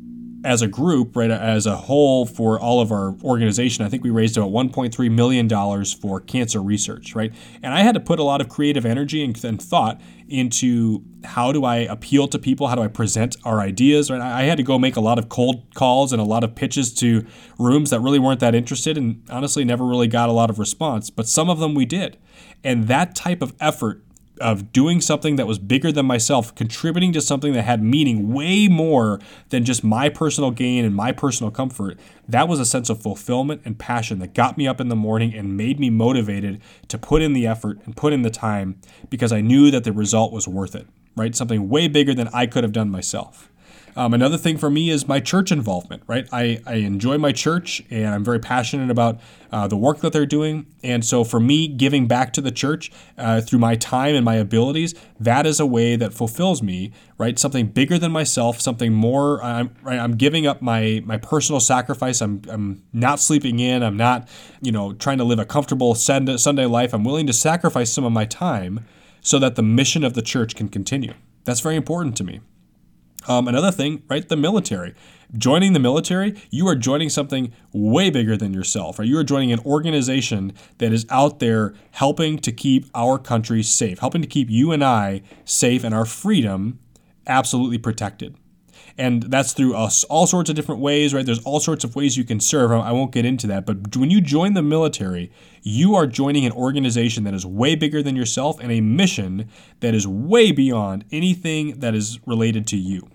as 0.46 0.62
a 0.62 0.68
group, 0.68 1.16
right, 1.16 1.30
as 1.30 1.66
a 1.66 1.76
whole 1.76 2.24
for 2.24 2.58
all 2.58 2.80
of 2.80 2.92
our 2.92 3.16
organization, 3.24 3.84
I 3.84 3.88
think 3.88 4.04
we 4.04 4.10
raised 4.10 4.36
about 4.36 4.50
$1.3 4.50 5.10
million 5.10 5.48
for 6.00 6.20
cancer 6.20 6.62
research, 6.62 7.16
right? 7.16 7.34
And 7.64 7.74
I 7.74 7.80
had 7.80 7.94
to 7.94 8.00
put 8.00 8.20
a 8.20 8.22
lot 8.22 8.40
of 8.40 8.48
creative 8.48 8.86
energy 8.86 9.24
and, 9.24 9.44
and 9.44 9.60
thought 9.60 10.00
into 10.28 11.02
how 11.24 11.50
do 11.50 11.64
I 11.64 11.78
appeal 11.78 12.28
to 12.28 12.38
people? 12.38 12.68
How 12.68 12.76
do 12.76 12.82
I 12.82 12.86
present 12.86 13.36
our 13.44 13.58
ideas? 13.58 14.08
Right? 14.08 14.20
I 14.20 14.42
had 14.42 14.56
to 14.58 14.62
go 14.62 14.78
make 14.78 14.94
a 14.94 15.00
lot 15.00 15.18
of 15.18 15.28
cold 15.28 15.64
calls 15.74 16.12
and 16.12 16.22
a 16.22 16.24
lot 16.24 16.44
of 16.44 16.54
pitches 16.54 16.94
to 16.94 17.26
rooms 17.58 17.90
that 17.90 17.98
really 17.98 18.20
weren't 18.20 18.40
that 18.40 18.54
interested 18.54 18.96
and 18.96 19.22
honestly 19.28 19.64
never 19.64 19.84
really 19.84 20.08
got 20.08 20.28
a 20.28 20.32
lot 20.32 20.48
of 20.48 20.60
response, 20.60 21.10
but 21.10 21.26
some 21.26 21.50
of 21.50 21.58
them 21.58 21.74
we 21.74 21.84
did. 21.84 22.18
And 22.62 22.86
that 22.86 23.16
type 23.16 23.42
of 23.42 23.52
effort 23.58 24.02
of 24.40 24.72
doing 24.72 25.00
something 25.00 25.36
that 25.36 25.46
was 25.46 25.58
bigger 25.58 25.90
than 25.90 26.06
myself, 26.06 26.54
contributing 26.54 27.12
to 27.12 27.20
something 27.20 27.52
that 27.52 27.62
had 27.62 27.82
meaning 27.82 28.32
way 28.32 28.68
more 28.68 29.20
than 29.48 29.64
just 29.64 29.82
my 29.82 30.08
personal 30.08 30.50
gain 30.50 30.84
and 30.84 30.94
my 30.94 31.12
personal 31.12 31.50
comfort, 31.50 31.98
that 32.28 32.48
was 32.48 32.60
a 32.60 32.64
sense 32.64 32.88
of 32.90 33.00
fulfillment 33.00 33.62
and 33.64 33.78
passion 33.78 34.18
that 34.18 34.34
got 34.34 34.58
me 34.58 34.66
up 34.66 34.80
in 34.80 34.88
the 34.88 34.96
morning 34.96 35.34
and 35.34 35.56
made 35.56 35.80
me 35.80 35.90
motivated 35.90 36.60
to 36.88 36.98
put 36.98 37.22
in 37.22 37.32
the 37.32 37.46
effort 37.46 37.78
and 37.84 37.96
put 37.96 38.12
in 38.12 38.22
the 38.22 38.30
time 38.30 38.80
because 39.10 39.32
I 39.32 39.40
knew 39.40 39.70
that 39.70 39.84
the 39.84 39.92
result 39.92 40.32
was 40.32 40.46
worth 40.46 40.74
it, 40.74 40.86
right? 41.16 41.34
Something 41.34 41.68
way 41.68 41.88
bigger 41.88 42.14
than 42.14 42.28
I 42.32 42.46
could 42.46 42.64
have 42.64 42.72
done 42.72 42.90
myself. 42.90 43.50
Um, 43.96 44.12
another 44.12 44.36
thing 44.36 44.58
for 44.58 44.68
me 44.68 44.90
is 44.90 45.08
my 45.08 45.20
church 45.20 45.50
involvement, 45.50 46.02
right? 46.06 46.28
I, 46.30 46.60
I 46.66 46.74
enjoy 46.74 47.16
my 47.16 47.32
church 47.32 47.82
and 47.88 48.08
I'm 48.08 48.22
very 48.22 48.38
passionate 48.38 48.90
about 48.90 49.18
uh, 49.50 49.66
the 49.68 49.76
work 49.76 50.00
that 50.00 50.12
they're 50.12 50.26
doing. 50.26 50.66
And 50.82 51.02
so 51.02 51.24
for 51.24 51.40
me, 51.40 51.66
giving 51.66 52.06
back 52.06 52.34
to 52.34 52.42
the 52.42 52.50
church 52.50 52.92
uh, 53.16 53.40
through 53.40 53.58
my 53.58 53.74
time 53.74 54.14
and 54.14 54.22
my 54.22 54.34
abilities, 54.34 54.94
that 55.18 55.46
is 55.46 55.58
a 55.58 55.64
way 55.64 55.96
that 55.96 56.12
fulfills 56.12 56.62
me, 56.62 56.92
right? 57.16 57.38
Something 57.38 57.68
bigger 57.68 57.98
than 57.98 58.12
myself, 58.12 58.60
something 58.60 58.92
more. 58.92 59.42
I'm, 59.42 59.74
right, 59.82 59.98
I'm 59.98 60.16
giving 60.16 60.46
up 60.46 60.60
my, 60.60 61.02
my 61.06 61.16
personal 61.16 61.58
sacrifice. 61.58 62.20
I'm, 62.20 62.42
I'm 62.50 62.82
not 62.92 63.18
sleeping 63.18 63.60
in. 63.60 63.82
I'm 63.82 63.96
not, 63.96 64.28
you 64.60 64.72
know, 64.72 64.92
trying 64.92 65.18
to 65.18 65.24
live 65.24 65.38
a 65.38 65.46
comfortable 65.46 65.94
Sunday, 65.94 66.36
Sunday 66.36 66.66
life. 66.66 66.92
I'm 66.92 67.02
willing 67.02 67.26
to 67.28 67.32
sacrifice 67.32 67.94
some 67.94 68.04
of 68.04 68.12
my 68.12 68.26
time 68.26 68.84
so 69.22 69.38
that 69.38 69.54
the 69.54 69.62
mission 69.62 70.04
of 70.04 70.12
the 70.12 70.22
church 70.22 70.54
can 70.54 70.68
continue. 70.68 71.14
That's 71.44 71.60
very 71.60 71.76
important 71.76 72.14
to 72.18 72.24
me. 72.24 72.40
Um, 73.28 73.48
another 73.48 73.70
thing, 73.70 74.02
right? 74.08 74.28
The 74.28 74.36
military. 74.36 74.94
Joining 75.36 75.72
the 75.72 75.80
military, 75.80 76.40
you 76.50 76.68
are 76.68 76.76
joining 76.76 77.10
something 77.10 77.52
way 77.72 78.10
bigger 78.10 78.36
than 78.36 78.54
yourself, 78.54 78.98
right? 78.98 79.08
You 79.08 79.18
are 79.18 79.24
joining 79.24 79.52
an 79.52 79.58
organization 79.66 80.52
that 80.78 80.92
is 80.92 81.04
out 81.10 81.40
there 81.40 81.74
helping 81.90 82.38
to 82.38 82.52
keep 82.52 82.86
our 82.94 83.18
country 83.18 83.62
safe, 83.62 83.98
helping 83.98 84.22
to 84.22 84.28
keep 84.28 84.48
you 84.48 84.70
and 84.70 84.84
I 84.84 85.22
safe 85.44 85.82
and 85.82 85.94
our 85.94 86.04
freedom 86.04 86.78
absolutely 87.26 87.78
protected. 87.78 88.36
And 88.98 89.24
that's 89.24 89.52
through 89.52 89.74
us 89.74 90.04
all 90.04 90.26
sorts 90.26 90.48
of 90.48 90.56
different 90.56 90.80
ways, 90.80 91.12
right? 91.12 91.26
There's 91.26 91.42
all 91.42 91.60
sorts 91.60 91.84
of 91.84 91.96
ways 91.96 92.16
you 92.16 92.24
can 92.24 92.40
serve. 92.40 92.70
I 92.70 92.92
won't 92.92 93.12
get 93.12 93.26
into 93.26 93.46
that. 93.48 93.66
But 93.66 93.96
when 93.96 94.10
you 94.10 94.20
join 94.20 94.54
the 94.54 94.62
military, 94.62 95.30
you 95.62 95.94
are 95.94 96.06
joining 96.06 96.46
an 96.46 96.52
organization 96.52 97.24
that 97.24 97.34
is 97.34 97.44
way 97.44 97.74
bigger 97.74 98.02
than 98.02 98.16
yourself 98.16 98.58
and 98.60 98.72
a 98.72 98.80
mission 98.80 99.50
that 99.80 99.94
is 99.94 100.06
way 100.06 100.50
beyond 100.50 101.04
anything 101.10 101.80
that 101.80 101.94
is 101.94 102.20
related 102.26 102.66
to 102.68 102.76
you. 102.76 103.10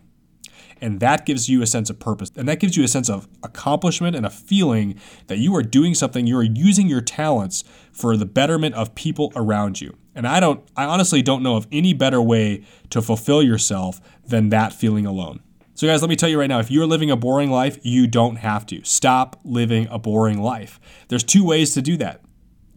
And 0.82 1.00
that 1.00 1.26
gives 1.28 1.48
you 1.48 1.62
a 1.62 1.68
sense 1.68 1.92
of 1.92 2.00
purpose. 2.00 2.32
And 2.36 2.50
that 2.50 2.60
gives 2.60 2.76
you 2.76 2.84
a 2.84 2.88
sense 2.88 3.10
of 3.10 3.28
accomplishment 3.44 4.16
and 4.16 4.26
a 4.26 4.32
feeling 4.32 5.00
that 5.28 5.38
you 5.38 5.56
are 5.56 5.62
doing 5.62 5.94
something, 5.94 6.26
you 6.26 6.38
are 6.38 6.44
using 6.44 6.88
your 6.88 7.02
talents 7.02 7.64
for 7.92 8.18
the 8.18 8.26
betterment 8.26 8.74
of 8.74 8.96
people 8.96 9.32
around 9.36 9.80
you. 9.80 9.96
And 10.16 10.28
I 10.28 10.40
don't, 10.40 10.68
I 10.76 10.86
honestly 10.86 11.22
don't 11.22 11.44
know 11.44 11.56
of 11.56 11.68
any 11.72 11.94
better 11.94 12.22
way 12.22 12.66
to 12.90 13.02
fulfill 13.02 13.44
yourself 13.44 14.02
than 14.28 14.50
that 14.50 14.74
feeling 14.74 15.06
alone. 15.06 15.42
So, 15.76 15.88
guys, 15.88 16.02
let 16.02 16.10
me 16.10 16.16
tell 16.16 16.30
you 16.30 16.40
right 16.40 16.48
now 16.48 16.60
if 16.60 16.70
you're 16.70 16.86
living 16.86 17.12
a 17.12 17.16
boring 17.16 17.50
life, 17.50 17.80
you 17.84 18.08
don't 18.08 18.38
have 18.38 18.66
to. 18.68 18.84
Stop 18.84 19.40
living 19.44 19.88
a 19.90 19.98
boring 19.98 20.42
life. 20.42 20.80
There's 21.08 21.24
two 21.24 21.46
ways 21.46 21.74
to 21.76 21.82
do 21.82 21.96
that. 21.98 22.22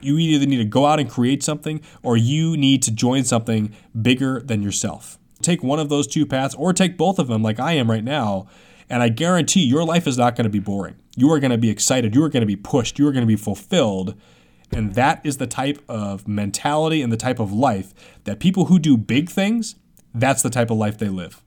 You 0.00 0.18
either 0.18 0.46
need 0.46 0.58
to 0.58 0.64
go 0.64 0.86
out 0.86 1.00
and 1.00 1.10
create 1.10 1.42
something, 1.42 1.80
or 2.02 2.16
you 2.16 2.56
need 2.56 2.82
to 2.84 2.90
join 2.90 3.24
something 3.24 3.74
bigger 4.00 4.40
than 4.40 4.62
yourself 4.62 5.18
take 5.42 5.62
one 5.62 5.78
of 5.78 5.88
those 5.88 6.06
two 6.06 6.26
paths 6.26 6.54
or 6.54 6.72
take 6.72 6.96
both 6.96 7.18
of 7.18 7.28
them 7.28 7.42
like 7.42 7.60
I 7.60 7.72
am 7.72 7.90
right 7.90 8.04
now. 8.04 8.46
And 8.88 9.02
I 9.02 9.08
guarantee 9.08 9.64
your 9.64 9.84
life 9.84 10.06
is 10.06 10.18
not 10.18 10.36
going 10.36 10.44
to 10.44 10.50
be 10.50 10.58
boring. 10.58 10.96
You 11.16 11.30
are 11.32 11.38
going 11.38 11.50
to 11.50 11.58
be 11.58 11.70
excited. 11.70 12.14
You 12.14 12.22
are 12.24 12.28
going 12.28 12.42
to 12.42 12.46
be 12.46 12.56
pushed. 12.56 12.98
You 12.98 13.06
are 13.08 13.12
going 13.12 13.22
to 13.22 13.26
be 13.26 13.36
fulfilled. 13.36 14.14
And 14.72 14.94
that 14.94 15.24
is 15.24 15.36
the 15.36 15.46
type 15.46 15.82
of 15.88 16.26
mentality 16.26 17.00
and 17.00 17.12
the 17.12 17.16
type 17.16 17.38
of 17.38 17.52
life 17.52 17.94
that 18.24 18.40
people 18.40 18.66
who 18.66 18.78
do 18.78 18.96
big 18.96 19.30
things, 19.30 19.76
that's 20.12 20.42
the 20.42 20.50
type 20.50 20.70
of 20.70 20.76
life 20.76 20.98
they 20.98 21.08
live. 21.08 21.43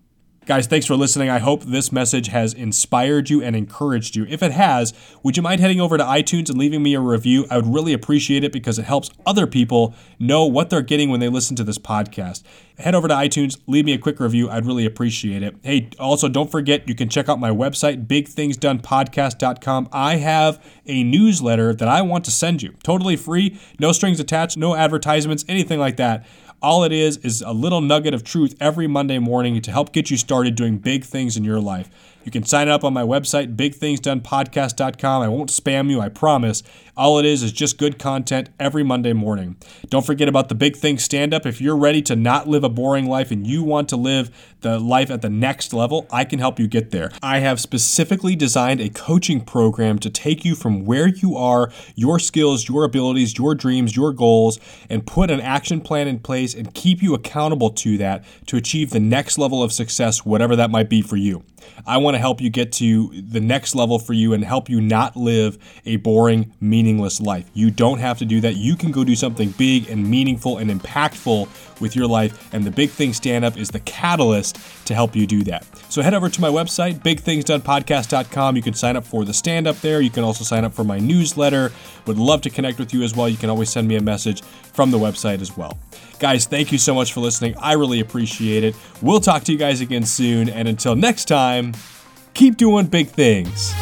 Guys, 0.47 0.65
thanks 0.65 0.85
for 0.85 0.95
listening. 0.95 1.29
I 1.29 1.39
hope 1.39 1.65
this 1.65 1.91
message 1.91 2.29
has 2.29 2.53
inspired 2.53 3.29
you 3.29 3.43
and 3.43 3.53
encouraged 3.53 4.15
you. 4.15 4.25
If 4.29 4.41
it 4.41 4.53
has, 4.53 4.93
would 5.21 5.35
you 5.35 5.43
mind 5.43 5.59
heading 5.59 5.81
over 5.81 5.97
to 5.97 6.03
iTunes 6.05 6.49
and 6.49 6.57
leaving 6.57 6.81
me 6.81 6.93
a 6.93 7.01
review? 7.01 7.45
I 7.49 7.57
would 7.57 7.67
really 7.67 7.91
appreciate 7.91 8.45
it 8.45 8.53
because 8.53 8.79
it 8.79 8.85
helps 8.85 9.09
other 9.25 9.45
people 9.45 9.93
know 10.19 10.45
what 10.45 10.69
they're 10.69 10.81
getting 10.81 11.09
when 11.09 11.19
they 11.19 11.27
listen 11.27 11.57
to 11.57 11.65
this 11.65 11.77
podcast. 11.77 12.43
Head 12.77 12.95
over 12.95 13.09
to 13.09 13.13
iTunes, 13.13 13.59
leave 13.67 13.83
me 13.83 13.91
a 13.91 13.97
quick 13.97 14.21
review. 14.21 14.49
I'd 14.49 14.65
really 14.65 14.85
appreciate 14.85 15.43
it. 15.43 15.57
Hey, 15.63 15.89
also, 15.99 16.29
don't 16.29 16.49
forget 16.49 16.87
you 16.87 16.95
can 16.95 17.09
check 17.09 17.27
out 17.27 17.41
my 17.41 17.49
website, 17.49 18.07
bigthingsdonepodcast.com. 18.07 19.89
I 19.91 20.15
have 20.15 20.63
a 20.85 21.03
newsletter 21.03 21.73
that 21.73 21.89
I 21.89 22.01
want 22.03 22.23
to 22.23 22.31
send 22.31 22.61
you 22.61 22.73
totally 22.83 23.17
free, 23.17 23.59
no 23.79 23.91
strings 23.91 24.21
attached, 24.21 24.55
no 24.55 24.75
advertisements, 24.75 25.43
anything 25.49 25.77
like 25.79 25.97
that. 25.97 26.25
All 26.59 26.83
it 26.83 26.91
is 26.91 27.17
is 27.17 27.43
a 27.43 27.51
little 27.51 27.81
nugget 27.81 28.15
of 28.15 28.23
truth 28.23 28.55
every 28.59 28.87
Monday 28.87 29.19
morning 29.19 29.61
to 29.61 29.71
help 29.71 29.93
get 29.93 30.09
you 30.09 30.17
started 30.17 30.55
doing 30.55 30.79
big 30.79 31.03
things 31.03 31.37
in 31.37 31.43
your 31.43 31.59
life. 31.59 32.16
You 32.27 32.31
can 32.31 32.43
sign 32.43 32.67
up 32.67 32.83
on 32.83 32.93
my 32.93 33.03
website, 33.03 33.55
bigthingsdonepodcast.com. 33.55 35.21
I 35.21 35.29
won't 35.29 35.49
spam 35.49 35.89
you, 35.89 36.01
I 36.01 36.09
promise. 36.09 36.61
All 36.97 37.19
it 37.19 37.25
is 37.25 37.41
is 37.41 37.53
just 37.53 37.77
good 37.77 37.97
content 37.97 38.49
every 38.59 38.83
Monday 38.83 39.13
morning. 39.13 39.55
Don't 39.87 40.05
forget 40.05 40.27
about 40.27 40.49
the 40.49 40.55
Big 40.55 40.75
Things 40.75 41.05
Stand 41.05 41.33
Up. 41.33 41.45
If 41.45 41.61
you're 41.61 41.77
ready 41.77 42.01
to 42.01 42.17
not 42.17 42.45
live 42.45 42.65
a 42.65 42.69
boring 42.69 43.07
life 43.07 43.31
and 43.31 43.47
you 43.47 43.63
want 43.63 43.87
to 43.89 43.95
live 43.95 44.29
the 44.59 44.77
life 44.77 45.09
at 45.09 45.21
the 45.21 45.29
next 45.29 45.71
level, 45.71 46.05
I 46.11 46.25
can 46.25 46.39
help 46.39 46.59
you 46.59 46.67
get 46.67 46.91
there. 46.91 47.11
I 47.23 47.39
have 47.39 47.61
specifically 47.61 48.35
designed 48.35 48.81
a 48.81 48.89
coaching 48.89 49.39
program 49.39 49.97
to 49.99 50.09
take 50.09 50.43
you 50.43 50.53
from 50.55 50.83
where 50.83 51.07
you 51.07 51.37
are, 51.37 51.71
your 51.95 52.19
skills, 52.19 52.67
your 52.67 52.83
abilities, 52.83 53.37
your 53.37 53.55
dreams, 53.55 53.95
your 53.95 54.11
goals, 54.11 54.59
and 54.89 55.07
put 55.07 55.31
an 55.31 55.39
action 55.39 55.79
plan 55.79 56.09
in 56.09 56.19
place 56.19 56.53
and 56.53 56.73
keep 56.73 57.01
you 57.01 57.13
accountable 57.13 57.69
to 57.69 57.97
that 57.99 58.25
to 58.47 58.57
achieve 58.57 58.89
the 58.89 58.99
next 58.99 59.37
level 59.37 59.63
of 59.63 59.71
success, 59.71 60.25
whatever 60.25 60.57
that 60.57 60.69
might 60.69 60.89
be 60.89 61.01
for 61.01 61.15
you. 61.15 61.45
I 61.85 61.97
want 61.97 62.15
to 62.15 62.19
help 62.19 62.41
you 62.41 62.49
get 62.49 62.71
to 62.73 63.09
the 63.21 63.39
next 63.39 63.75
level 63.75 63.99
for 63.99 64.13
you 64.13 64.33
and 64.33 64.43
help 64.43 64.69
you 64.69 64.81
not 64.81 65.15
live 65.15 65.57
a 65.85 65.97
boring, 65.97 66.53
meaningless 66.59 67.21
life. 67.21 67.49
You 67.53 67.71
don't 67.71 67.99
have 67.99 68.17
to 68.19 68.25
do 68.25 68.41
that. 68.41 68.55
You 68.55 68.75
can 68.75 68.91
go 68.91 69.03
do 69.03 69.15
something 69.15 69.51
big 69.51 69.89
and 69.89 70.07
meaningful 70.07 70.57
and 70.57 70.69
impactful 70.69 71.47
with 71.79 71.95
your 71.95 72.07
life. 72.07 72.53
And 72.53 72.63
the 72.63 72.71
Big 72.71 72.89
Thing 72.89 73.13
Stand 73.13 73.45
Up 73.45 73.57
is 73.57 73.69
the 73.69 73.79
catalyst 73.81 74.57
to 74.85 74.93
help 74.93 75.15
you 75.15 75.27
do 75.27 75.43
that. 75.43 75.65
So 75.89 76.01
head 76.01 76.13
over 76.13 76.29
to 76.29 76.41
my 76.41 76.49
website, 76.49 76.99
bigthingsdonepodcast.com. 76.99 78.55
You 78.55 78.61
can 78.61 78.73
sign 78.73 78.95
up 78.95 79.05
for 79.05 79.25
the 79.25 79.33
stand 79.33 79.67
up 79.67 79.77
there. 79.77 80.01
You 80.01 80.09
can 80.09 80.23
also 80.23 80.43
sign 80.43 80.65
up 80.65 80.73
for 80.73 80.83
my 80.83 80.99
newsletter. 80.99 81.71
Would 82.05 82.17
love 82.17 82.41
to 82.41 82.49
connect 82.49 82.79
with 82.79 82.93
you 82.93 83.03
as 83.03 83.15
well. 83.15 83.29
You 83.29 83.37
can 83.37 83.49
always 83.49 83.69
send 83.69 83.87
me 83.87 83.95
a 83.95 84.01
message 84.01 84.41
from 84.41 84.91
the 84.91 84.97
website 84.97 85.41
as 85.41 85.55
well. 85.55 85.77
Guys, 86.19 86.45
thank 86.45 86.71
you 86.71 86.77
so 86.77 86.93
much 86.93 87.13
for 87.13 87.19
listening. 87.19 87.55
I 87.59 87.73
really 87.73 87.99
appreciate 87.99 88.63
it. 88.63 88.75
We'll 89.01 89.19
talk 89.19 89.43
to 89.43 89.51
you 89.51 89.57
guys 89.57 89.81
again 89.81 90.03
soon. 90.03 90.49
And 90.49 90.67
until 90.67 90.95
next 90.95 91.25
time, 91.25 91.73
keep 92.33 92.57
doing 92.57 92.87
big 92.87 93.07
things. 93.07 93.73